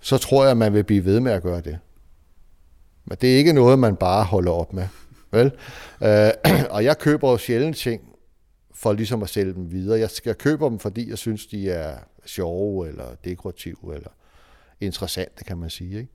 så 0.00 0.18
tror 0.18 0.46
jeg, 0.46 0.56
man 0.56 0.72
vil 0.72 0.84
blive 0.84 1.04
ved 1.04 1.20
med 1.20 1.32
at 1.32 1.42
gøre 1.42 1.60
det. 1.60 1.78
Men 3.04 3.18
det 3.20 3.32
er 3.32 3.36
ikke 3.38 3.52
noget, 3.52 3.78
man 3.78 3.96
bare 3.96 4.24
holder 4.24 4.52
op 4.52 4.72
med. 4.72 4.88
Vel? 5.30 5.52
Øh, 6.02 6.30
og 6.74 6.84
jeg 6.84 6.98
køber 6.98 7.30
jo 7.30 7.38
sjældent 7.38 7.76
ting 7.76 8.02
for 8.74 8.92
ligesom 8.92 9.22
at 9.22 9.28
sælge 9.28 9.54
dem 9.54 9.70
videre. 9.70 9.98
Jeg, 9.98 10.10
jeg 10.24 10.38
køber 10.38 10.68
dem, 10.68 10.78
fordi 10.78 11.10
jeg 11.10 11.18
synes, 11.18 11.46
de 11.46 11.70
er 11.70 11.98
sjove, 12.26 12.88
eller 12.88 13.04
dekorative, 13.24 13.94
eller 13.94 14.10
interessante, 14.80 15.44
kan 15.44 15.58
man 15.58 15.70
sige. 15.70 15.98
Ikke? 15.98 16.12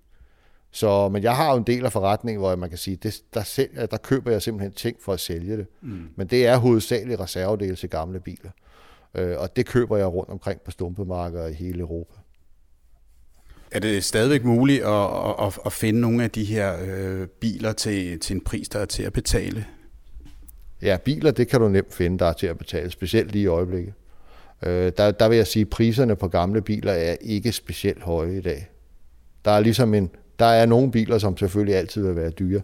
Så, 0.71 1.09
men 1.09 1.23
jeg 1.23 1.35
har 1.35 1.51
jo 1.51 1.57
en 1.57 1.63
del 1.63 1.85
af 1.85 1.91
forretningen, 1.91 2.39
hvor 2.39 2.55
man 2.55 2.69
kan 2.69 2.77
sige, 2.77 2.95
det, 2.95 3.21
der, 3.33 3.43
sælger, 3.43 3.85
der 3.85 3.97
køber 3.97 4.31
jeg 4.31 4.41
simpelthen 4.41 4.73
ting 4.73 4.97
for 5.01 5.13
at 5.13 5.19
sælge 5.19 5.57
det. 5.57 5.67
Mm. 5.81 6.07
Men 6.15 6.27
det 6.27 6.47
er 6.47 6.57
hovedsageligt 6.57 7.19
reservedele 7.19 7.75
til 7.75 7.89
gamle 7.89 8.19
biler. 8.19 8.49
Øh, 9.15 9.35
og 9.37 9.55
det 9.55 9.65
køber 9.65 9.97
jeg 9.97 10.07
rundt 10.07 10.29
omkring 10.29 10.61
på 10.61 10.71
stumpemarkeder 10.71 11.47
i 11.47 11.53
hele 11.53 11.79
Europa. 11.79 12.13
Er 13.71 13.79
det 13.79 14.03
stadigvæk 14.03 14.43
muligt 14.43 14.83
at, 14.83 15.05
at, 15.39 15.59
at 15.65 15.73
finde 15.73 15.99
nogle 15.99 16.23
af 16.23 16.31
de 16.31 16.43
her 16.43 16.77
øh, 16.85 17.27
biler 17.27 17.71
til, 17.71 18.19
til 18.19 18.33
en 18.33 18.41
pris, 18.41 18.69
der 18.69 18.79
er 18.79 18.85
til 18.85 19.03
at 19.03 19.13
betale? 19.13 19.65
Ja, 20.81 20.97
biler, 20.97 21.31
det 21.31 21.47
kan 21.47 21.61
du 21.61 21.69
nemt 21.69 21.93
finde, 21.93 22.19
der 22.19 22.25
er 22.25 22.33
til 22.33 22.47
at 22.47 22.57
betale, 22.57 22.91
specielt 22.91 23.31
lige 23.31 23.43
i 23.43 23.47
øjeblikket. 23.47 23.93
Øh, 24.63 24.91
der, 24.97 25.11
der 25.11 25.29
vil 25.29 25.37
jeg 25.37 25.47
sige, 25.47 25.61
at 25.61 25.69
priserne 25.69 26.15
på 26.15 26.27
gamle 26.27 26.61
biler 26.61 26.91
er 26.91 27.15
ikke 27.21 27.51
specielt 27.51 28.03
høje 28.03 28.37
i 28.37 28.41
dag. 28.41 28.69
Der 29.45 29.51
er 29.51 29.59
ligesom 29.59 29.93
en, 29.93 30.09
der 30.41 30.47
er 30.47 30.65
nogle 30.65 30.91
biler, 30.91 31.17
som 31.17 31.37
selvfølgelig 31.37 31.75
altid 31.75 32.05
vil 32.05 32.15
være 32.15 32.29
dyre, 32.29 32.61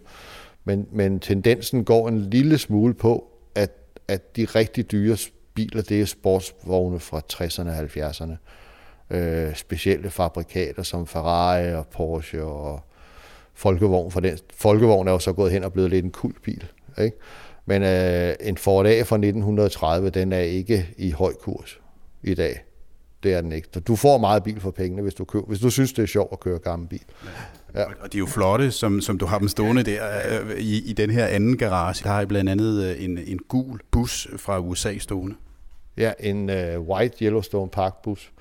men, 0.64 0.86
men 0.92 1.20
tendensen 1.20 1.84
går 1.84 2.08
en 2.08 2.20
lille 2.20 2.58
smule 2.58 2.94
på, 2.94 3.24
at, 3.54 3.70
at 4.08 4.36
de 4.36 4.44
rigtig 4.44 4.92
dyre 4.92 5.16
biler, 5.54 5.82
det 5.82 6.00
er 6.00 6.04
sportsvogne 6.04 7.00
fra 7.00 7.20
60'erne 7.32 7.68
og 7.68 7.78
70'erne. 7.78 8.36
Øh, 9.16 9.54
specielle 9.54 10.10
fabrikater 10.10 10.82
som 10.82 11.06
Ferrari 11.06 11.74
og 11.74 11.86
Porsche 11.86 12.44
og 12.44 12.80
Folkevogn. 13.54 14.10
For 14.10 14.20
den, 14.20 14.38
Folkevogn 14.54 15.08
er 15.08 15.12
jo 15.12 15.18
så 15.18 15.32
gået 15.32 15.52
hen 15.52 15.64
og 15.64 15.72
blevet 15.72 15.90
lidt 15.90 16.04
en 16.04 16.10
kul 16.10 16.34
bil. 16.42 16.64
Ikke? 16.98 17.16
Men 17.66 17.82
øh, 17.82 18.34
en 18.40 18.56
Ford 18.56 18.86
A 18.86 19.02
fra 19.02 19.16
1930, 19.16 20.10
den 20.10 20.32
er 20.32 20.38
ikke 20.38 20.88
i 20.96 21.10
høj 21.10 21.32
kurs 21.32 21.80
i 22.22 22.34
dag. 22.34 22.64
Det 23.22 23.34
er 23.34 23.40
den 23.40 23.52
ikke. 23.52 23.68
Du 23.80 23.96
får 23.96 24.18
meget 24.18 24.42
bil 24.42 24.60
for 24.60 24.70
pengene, 24.70 25.02
hvis 25.02 25.14
du, 25.14 25.24
køber, 25.24 25.46
hvis 25.46 25.60
du 25.60 25.70
synes, 25.70 25.92
det 25.92 26.02
er 26.02 26.06
sjovt 26.06 26.32
at 26.32 26.40
køre 26.40 26.58
gammel 26.58 26.88
bil. 26.88 27.04
Ja. 27.74 27.84
Og 28.00 28.12
de 28.12 28.18
er 28.18 28.20
jo 28.20 28.26
flotte, 28.26 28.70
som, 28.70 29.00
som 29.00 29.18
du 29.18 29.26
har 29.26 29.38
dem 29.38 29.48
stående 29.48 29.82
der 29.82 30.02
øh, 30.30 30.58
i, 30.58 30.90
i 30.90 30.92
den 30.92 31.10
her 31.10 31.26
anden 31.26 31.56
garage. 31.56 32.04
Der 32.04 32.10
har 32.10 32.20
I 32.20 32.26
blandt 32.26 32.50
andet 32.50 32.84
øh, 32.84 33.04
en, 33.04 33.18
en 33.18 33.38
gul 33.38 33.80
bus 33.90 34.28
fra 34.36 34.58
USA 34.58 34.98
stående. 34.98 35.36
Ja, 35.96 36.12
en 36.20 36.50
uh, 36.50 36.88
White 36.88 37.24
Yellowstone 37.24 37.70
Park 37.70 38.02
bus. 38.02 38.32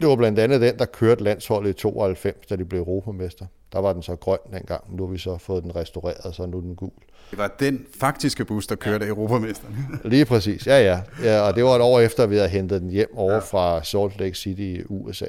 Det 0.00 0.08
var 0.08 0.16
blandt 0.16 0.38
andet 0.38 0.60
den, 0.60 0.78
der 0.78 0.84
kørte 0.84 1.24
landsholdet 1.24 1.70
i 1.70 1.72
92, 1.72 2.46
da 2.46 2.56
de 2.56 2.64
blev 2.64 2.80
europamester. 2.80 3.46
Der 3.72 3.78
var 3.78 3.92
den 3.92 4.02
så 4.02 4.16
grøn 4.16 4.38
dengang. 4.52 4.96
Nu 4.96 5.06
har 5.06 5.12
vi 5.12 5.18
så 5.18 5.38
fået 5.38 5.62
den 5.62 5.76
restaureret, 5.76 6.34
så 6.34 6.46
nu 6.46 6.56
er 6.56 6.60
den 6.60 6.74
gul. 6.74 6.90
Det 7.30 7.38
var 7.38 7.54
den 7.60 7.86
faktiske 8.00 8.44
bus, 8.44 8.66
der 8.66 8.74
kørte 8.74 9.04
ja. 9.04 9.10
europamesteren. 9.10 9.76
Lige 10.04 10.24
præcis, 10.24 10.66
ja, 10.66 10.82
ja 10.82 11.00
ja. 11.24 11.40
Og 11.40 11.56
det 11.56 11.64
var 11.64 11.70
et 11.70 11.82
år 11.82 12.00
efter, 12.00 12.22
at 12.22 12.30
vi 12.30 12.36
havde 12.36 12.48
hentet 12.48 12.82
den 12.82 12.90
hjem 12.90 13.16
over 13.16 13.32
ja. 13.32 13.38
fra 13.38 13.84
Salt 13.84 14.20
Lake 14.20 14.34
City 14.34 14.60
i 14.60 14.82
USA. 14.88 15.26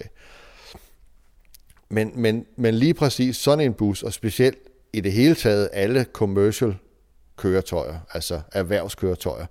Men, 1.90 2.12
men, 2.16 2.46
men 2.56 2.74
lige 2.74 2.94
præcis 2.94 3.38
sådan 3.38 3.66
en 3.66 3.74
bus, 3.74 4.04
og 4.04 4.14
specielt 4.14 4.58
i 4.94 5.02
det 5.02 5.12
hele 5.12 5.36
taget 5.36 5.70
alle 5.74 6.06
commercial 6.14 6.76
køretøjer, 7.38 8.00
altså 8.14 8.42
erhvervskøretøjer, 8.52 9.46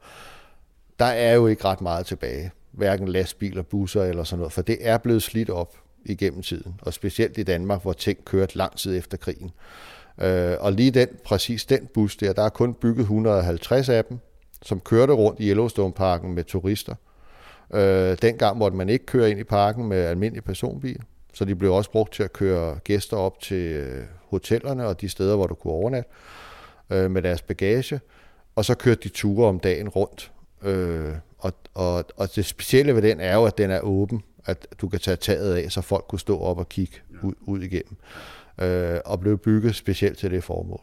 der 0.99 1.05
er 1.05 1.35
jo 1.35 1.47
ikke 1.47 1.65
ret 1.65 1.81
meget 1.81 2.07
tilbage. 2.07 2.51
Hverken 2.73 3.09
lastbiler, 3.09 3.63
busser 3.63 4.03
eller 4.05 4.25
sådan 4.25 4.39
noget, 4.39 4.53
for 4.53 4.63
det 4.63 4.79
er 4.81 4.99
blevet 4.99 5.23
slidt 5.23 5.51
op 5.51 5.77
igennem 6.05 6.43
tiden, 6.43 6.81
og 6.83 6.93
specielt 6.93 7.39
i 7.39 7.43
Danmark, 7.43 7.83
hvor 7.83 7.93
ting 7.93 8.25
kørte 8.25 8.57
lang 8.57 8.77
tid 8.77 8.99
efter 8.99 9.17
krigen. 9.17 9.51
Øh, 10.21 10.57
og 10.61 10.73
lige 10.73 10.91
den, 10.91 11.09
præcis 11.25 11.65
den 11.65 11.89
bus 11.95 12.17
der, 12.17 12.33
der 12.33 12.43
er 12.43 12.49
kun 12.49 12.75
bygget 12.75 13.03
150 13.03 13.89
af 13.89 14.05
dem, 14.05 14.19
som 14.63 14.81
kørte 14.81 15.13
rundt 15.13 15.41
i 15.41 15.49
Yellowstone-parken 15.49 16.35
med 16.35 16.45
turister. 16.45 16.95
Øh, 17.75 18.17
dengang 18.23 18.59
måtte 18.59 18.77
man 18.77 18.89
ikke 18.89 19.07
køre 19.07 19.31
ind 19.31 19.41
i 19.41 19.45
parken 19.45 19.89
med 19.89 19.99
almindelig 19.99 20.45
personbil, 20.45 21.01
så 21.37 21.45
de 21.45 21.57
blev 21.57 21.73
også 21.73 21.91
brugt 21.91 22.13
til 22.13 22.23
at 22.23 22.33
køre 22.33 22.79
gæster 22.85 23.17
op 23.17 23.41
til 23.41 23.73
øh, 23.73 24.05
hotellerne 24.31 24.87
og 24.87 25.01
de 25.01 25.09
steder, 25.09 25.37
hvor 25.37 25.47
du 25.47 25.55
kunne 25.55 25.73
overnatte 25.73 26.11
øh, 26.91 27.11
med 27.11 27.23
deres 27.23 27.43
bagage. 27.43 28.01
Og 28.55 28.65
så 28.65 28.75
kørte 28.75 29.01
de 29.03 29.09
ture 29.09 29.49
om 29.49 29.61
dagen 29.61 29.89
rundt. 29.89 30.33
Øh, 30.63 31.15
og, 31.39 31.53
og, 31.75 32.05
og 32.17 32.37
det 32.37 32.45
specielle 32.45 32.95
ved 32.95 33.03
den 33.03 33.21
er 33.21 33.35
jo, 33.35 33.45
at 33.45 33.59
den 33.59 33.71
er 33.71 33.81
åben, 33.81 34.23
at 34.45 34.67
du 34.81 34.89
kan 34.89 35.01
tage 35.01 35.17
taget 35.17 35.55
af, 35.55 35.73
så 35.73 35.81
folk 35.81 36.05
kunne 36.09 36.21
stå 36.21 36.41
op 36.41 36.59
og 36.59 36.69
kigge 36.69 36.97
ud, 37.23 37.35
ud 37.41 37.61
igennem 37.61 37.97
øh, 38.59 39.01
og 39.05 39.21
blev 39.21 39.39
bygget 39.39 39.75
specielt 39.75 40.19
til 40.19 40.31
det 40.31 40.45
formål. 40.45 40.81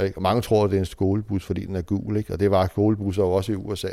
Ikke? 0.00 0.18
Og 0.18 0.22
mange 0.22 0.42
tror, 0.42 0.64
at 0.64 0.70
det 0.70 0.76
er 0.76 0.80
en 0.80 0.86
skolebus, 0.86 1.44
fordi 1.44 1.66
den 1.66 1.76
er 1.76 1.82
gul, 1.82 2.16
ikke? 2.16 2.32
og 2.32 2.40
det 2.40 2.50
var 2.50 2.66
skolebusser 2.66 3.22
jo 3.22 3.30
også 3.30 3.52
i 3.52 3.54
USA. 3.54 3.90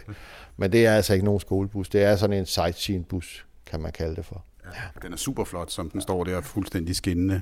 Men 0.58 0.72
det 0.72 0.86
er 0.86 0.96
altså 0.96 1.14
ikke 1.14 1.26
nogen 1.26 1.40
skolebus, 1.40 1.90
det 1.90 2.04
er 2.04 2.16
sådan 2.16 2.38
en 2.38 2.46
sightseeing-bus, 2.46 3.46
kan 3.66 3.82
man 3.82 3.92
kalde 3.92 4.16
det 4.16 4.26
for. 4.26 4.44
Ja, 4.66 5.02
den 5.02 5.14
er 5.14 5.18
super 5.18 5.44
flot, 5.44 5.72
som 5.72 5.90
den 5.90 6.02
står 6.02 6.24
der, 6.24 6.42
fuldstændig 6.42 6.96
skinnende. 6.96 7.42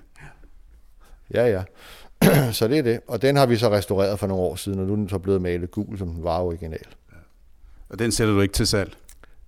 Ja, 1.33 1.47
ja. 1.47 1.63
så 2.57 2.67
det 2.67 2.77
er 2.77 2.83
det. 2.83 2.99
Og 3.07 3.21
den 3.21 3.35
har 3.35 3.45
vi 3.45 3.57
så 3.57 3.69
restaureret 3.69 4.19
for 4.19 4.27
nogle 4.27 4.43
år 4.43 4.55
siden, 4.55 4.79
og 4.79 4.85
nu 4.85 4.91
er 4.91 4.97
den 4.97 5.09
så 5.09 5.17
blevet 5.17 5.41
malet 5.41 5.71
gul, 5.71 5.97
som 5.97 6.09
den 6.09 6.23
var 6.23 6.39
original. 6.39 6.85
Ja. 7.11 7.17
Og 7.89 7.99
den 7.99 8.11
sætter 8.11 8.33
du 8.33 8.41
ikke 8.41 8.53
til 8.53 8.67
salg? 8.67 8.95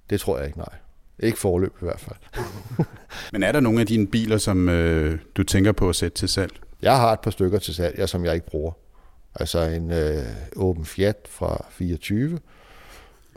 Det 0.10 0.20
tror 0.20 0.38
jeg 0.38 0.48
ikke, 0.48 0.58
nej. 0.58 0.76
Ikke 1.20 1.40
forløb 1.40 1.74
i 1.82 1.86
hvert 1.86 2.00
fald. 2.00 2.46
Men 3.34 3.44
er 3.44 3.52
der 3.52 3.60
nogle 3.60 3.82
af 3.82 3.88
dine 3.88 4.08
biler, 4.08 4.38
som 4.38 4.70
øh, 4.70 5.20
du 5.36 5.44
tænker 5.44 5.72
på 5.72 5.90
at 5.90 5.96
sætte 5.96 6.18
til 6.18 6.30
salg? 6.30 6.54
Jeg 6.82 6.98
har 6.98 7.14
et 7.14 7.20
par 7.20 7.32
stykker 7.32 7.60
til 7.60 7.76
salg, 7.76 7.98
ja, 7.98 8.08
som 8.08 8.26
jeg 8.26 8.36
ikke 8.36 8.48
bruger. 8.48 8.72
Altså 9.36 9.62
en 9.62 9.92
øh, 9.92 10.26
Open 10.56 10.86
Fiat 10.86 11.28
fra 11.30 11.66
24, 11.70 12.40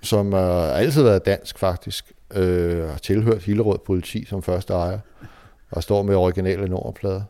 som 0.02 0.34
øh, 0.34 0.78
altid 0.78 1.02
været 1.02 1.26
dansk 1.26 1.58
faktisk, 1.58 2.12
øh, 2.34 2.88
har 2.88 2.98
tilhørt 2.98 3.42
Hillerød 3.42 3.78
Politi 3.86 4.24
som 4.24 4.42
første 4.42 4.72
ejer, 4.72 4.98
og 5.70 5.82
står 5.82 6.02
med 6.02 6.14
originale 6.14 6.68
nummerplader. 6.68 7.22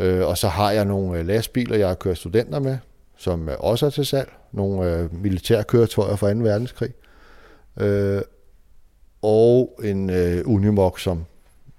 Øh, 0.00 0.26
og 0.26 0.38
så 0.38 0.48
har 0.48 0.70
jeg 0.70 0.84
nogle 0.84 1.18
øh, 1.18 1.26
lastbiler, 1.26 1.76
jeg 1.76 1.88
har 1.88 1.94
kørt 1.94 2.18
studenter 2.18 2.58
med, 2.58 2.78
som 3.16 3.48
øh, 3.48 3.56
også 3.58 3.86
er 3.86 3.90
til 3.90 4.06
salg. 4.06 4.32
Nogle 4.52 4.94
øh, 4.94 5.14
militærkøretøjer 5.22 6.16
fra 6.16 6.34
2. 6.34 6.38
verdenskrig. 6.38 6.94
Øh, 7.76 8.22
og 9.22 9.80
en 9.84 10.10
øh, 10.10 10.42
Unimog, 10.46 10.98
som 10.98 11.24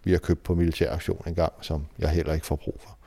vi 0.04 0.12
har 0.12 0.20
købt 0.20 0.44
på 0.44 0.56
militæraktion 0.56 1.24
en 1.28 1.36
gang, 1.36 1.54
som 1.62 1.86
jeg 2.00 2.10
heller 2.10 2.34
ikke 2.34 2.46
får 2.46 2.56
brug 2.56 2.80
for. 2.80 2.98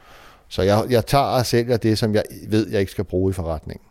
Så 0.49 0.63
jeg, 0.63 0.87
jeg 0.91 1.07
tager 1.07 1.25
og 1.25 1.47
sælger 1.47 1.77
det, 1.77 1.99
som 1.99 2.15
jeg 2.15 2.23
ved, 2.49 2.69
jeg 2.71 2.81
ikke 2.81 2.93
skal 2.93 3.05
bruge 3.05 3.31
i 3.31 3.33
forretningen. 3.33 3.87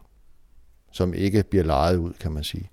Som 0.91 1.13
ikke 1.13 1.43
bliver 1.43 1.63
lejet 1.63 1.95
ud, 1.97 2.13
kan 2.19 2.31
man 2.31 2.43
sige. 2.43 2.69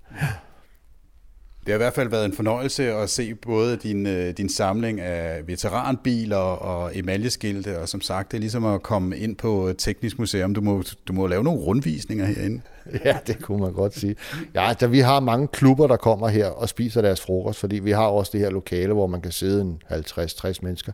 Det 1.69 1.73
har 1.73 1.77
i 1.79 1.85
hvert 1.85 1.93
fald 1.93 2.09
været 2.09 2.25
en 2.25 2.33
fornøjelse 2.33 2.93
at 2.93 3.09
se 3.09 3.35
både 3.35 3.77
din, 3.77 4.07
øh, 4.07 4.33
din 4.37 4.49
samling 4.49 4.99
af 4.99 5.47
veteranbiler 5.47 6.37
og 6.37 6.97
emaljeskilte, 6.97 7.79
og 7.79 7.89
som 7.89 8.01
sagt, 8.01 8.31
det 8.31 8.37
er 8.37 8.39
ligesom 8.39 8.65
at 8.65 8.83
komme 8.83 9.17
ind 9.17 9.35
på 9.35 9.73
Teknisk 9.77 10.19
Museum. 10.19 10.53
Du 10.53 10.61
må, 10.61 10.83
du 11.07 11.13
må 11.13 11.27
lave 11.27 11.43
nogle 11.43 11.59
rundvisninger 11.59 12.25
herinde. 12.25 12.61
Ja, 13.05 13.17
det 13.27 13.41
kunne 13.41 13.61
man 13.61 13.73
godt 13.73 13.95
sige. 13.95 14.15
Ja, 14.55 14.73
da 14.79 14.85
vi 14.85 14.99
har 14.99 15.19
mange 15.19 15.47
klubber, 15.47 15.87
der 15.87 15.97
kommer 15.97 16.27
her 16.27 16.47
og 16.47 16.69
spiser 16.69 17.01
deres 17.01 17.21
frokost, 17.21 17.59
fordi 17.59 17.79
vi 17.79 17.91
har 17.91 18.07
også 18.07 18.29
det 18.33 18.39
her 18.41 18.49
lokale, 18.49 18.93
hvor 18.93 19.07
man 19.07 19.21
kan 19.21 19.31
sidde 19.31 19.61
en 19.61 19.81
50-60 19.91 20.53
mennesker. 20.61 20.91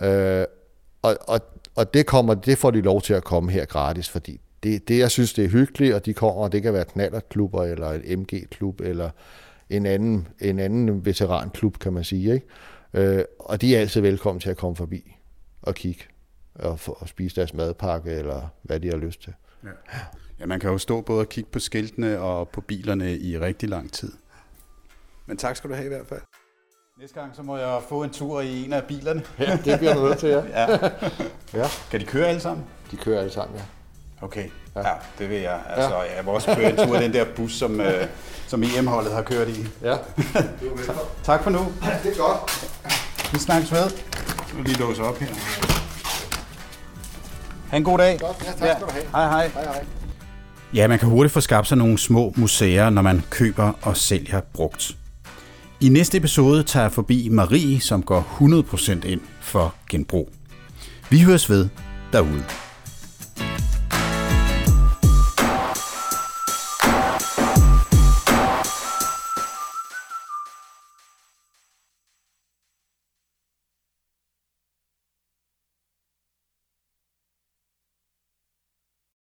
Øh, 0.00 0.44
og, 1.02 1.16
og, 1.20 1.40
og 1.74 1.94
det, 1.94 2.06
kommer, 2.06 2.34
det 2.34 2.58
får 2.58 2.70
de 2.70 2.80
lov 2.80 3.02
til 3.02 3.14
at 3.14 3.24
komme 3.24 3.52
her 3.52 3.64
gratis, 3.64 4.08
fordi 4.08 4.40
det, 4.62 4.88
det 4.88 4.98
jeg 4.98 5.10
synes, 5.10 5.32
det 5.32 5.44
er 5.44 5.48
hyggeligt, 5.48 5.94
og 5.94 6.06
de 6.06 6.14
kommer, 6.14 6.42
og 6.42 6.52
det 6.52 6.62
kan 6.62 6.72
være 6.72 6.84
knallertklubber, 6.84 7.64
eller 7.64 7.88
et 7.88 8.18
MG-klub, 8.18 8.80
eller 8.80 9.10
en 9.70 9.86
anden, 9.86 10.28
en 10.40 10.58
anden 10.58 11.04
veteranklub, 11.04 11.78
kan 11.78 11.92
man 11.92 12.04
sige. 12.04 12.34
Ikke? 12.34 12.46
Øh, 12.94 13.24
og 13.38 13.60
de 13.60 13.76
er 13.76 13.80
altid 13.80 14.00
velkommen 14.00 14.40
til 14.40 14.50
at 14.50 14.56
komme 14.56 14.76
forbi 14.76 15.16
og 15.62 15.74
kigge 15.74 16.04
og, 16.54 16.80
få, 16.80 16.92
og 17.00 17.08
spise 17.08 17.36
deres 17.36 17.54
madpakke, 17.54 18.10
eller 18.10 18.48
hvad 18.62 18.80
de 18.80 18.88
har 18.88 18.96
lyst 18.96 19.22
til. 19.22 19.34
Ja. 19.64 19.68
ja, 20.40 20.46
man 20.46 20.60
kan 20.60 20.70
jo 20.70 20.78
stå 20.78 21.00
både 21.00 21.20
og 21.20 21.28
kigge 21.28 21.50
på 21.50 21.58
skiltene 21.58 22.20
og 22.20 22.48
på 22.48 22.60
bilerne 22.60 23.18
i 23.18 23.38
rigtig 23.38 23.68
lang 23.68 23.92
tid. 23.92 24.12
Men 25.26 25.36
tak 25.36 25.56
skal 25.56 25.70
du 25.70 25.74
have 25.74 25.86
i 25.86 25.88
hvert 25.88 26.06
fald. 26.06 26.20
Næste 27.00 27.20
gang 27.20 27.36
så 27.36 27.42
må 27.42 27.56
jeg 27.56 27.82
få 27.88 28.02
en 28.02 28.10
tur 28.10 28.40
i 28.40 28.64
en 28.64 28.72
af 28.72 28.84
bilerne. 28.84 29.22
Ja, 29.38 29.58
det 29.64 29.78
bliver 29.78 29.94
du 29.94 30.00
nødt 30.00 30.18
til, 30.18 30.28
ja. 30.28 30.44
ja. 30.70 30.76
ja. 31.54 31.66
Kan 31.90 32.00
de 32.00 32.04
køre 32.04 32.26
alle 32.26 32.40
sammen? 32.40 32.66
De 32.90 32.96
kører 32.96 33.18
alle 33.20 33.32
sammen, 33.32 33.58
ja. 33.58 33.64
Okay, 34.22 34.44
ja, 34.76 34.80
ja 34.80 34.94
det 35.18 35.30
vil 35.30 35.40
jeg. 35.40 35.58
Altså, 35.68 35.96
ja. 35.96 36.16
Jeg 36.16 36.24
vil 36.24 36.28
også 36.28 36.54
køre 36.54 36.70
en 36.70 36.76
tur 36.76 36.96
i 36.96 37.02
den 37.04 37.12
der 37.12 37.24
bus, 37.36 37.52
som, 37.52 37.80
øh, 37.80 38.06
som 38.46 38.62
EM-holdet 38.62 39.12
har 39.12 39.22
kørt 39.22 39.48
i. 39.48 39.66
Ja, 39.82 39.96
tak 41.24 41.42
for 41.42 41.50
nu. 41.50 41.58
Ja, 41.58 41.90
det 42.02 42.12
er 42.12 42.16
godt. 42.16 43.32
Vi 43.32 43.38
snakkes 43.38 43.72
ved. 43.72 43.90
Vil 44.54 44.64
lige 44.64 44.78
låse 44.78 45.02
op 45.02 45.18
her. 45.18 45.26
Ha' 47.70 47.76
en 47.76 47.84
god 47.84 47.98
dag. 47.98 48.18
Godt, 48.18 48.36
ja, 48.40 48.66
tak 48.66 48.76
skal 48.76 48.86
du 48.86 48.92
have. 48.92 49.04
Hej, 49.12 49.28
hej. 49.28 49.48
hej, 49.48 49.64
hej. 49.64 49.84
Ja, 50.74 50.88
man 50.88 50.98
kan 50.98 51.08
hurtigt 51.08 51.32
få 51.32 51.40
skabt 51.40 51.68
sig 51.68 51.78
nogle 51.78 51.98
små 51.98 52.32
museer, 52.36 52.90
når 52.90 53.02
man 53.02 53.22
køber 53.30 53.72
og 53.82 53.96
sælger 53.96 54.40
brugt. 54.40 54.96
I 55.80 55.88
næste 55.88 56.18
episode 56.18 56.62
tager 56.62 56.84
jeg 56.84 56.92
forbi 56.92 57.28
Marie, 57.28 57.80
som 57.80 58.02
går 58.02 58.26
100% 59.02 59.06
ind 59.06 59.20
for 59.40 59.74
genbrug. 59.90 60.30
Vi 61.10 61.20
høres 61.20 61.50
ved 61.50 61.68
derude. 62.12 62.44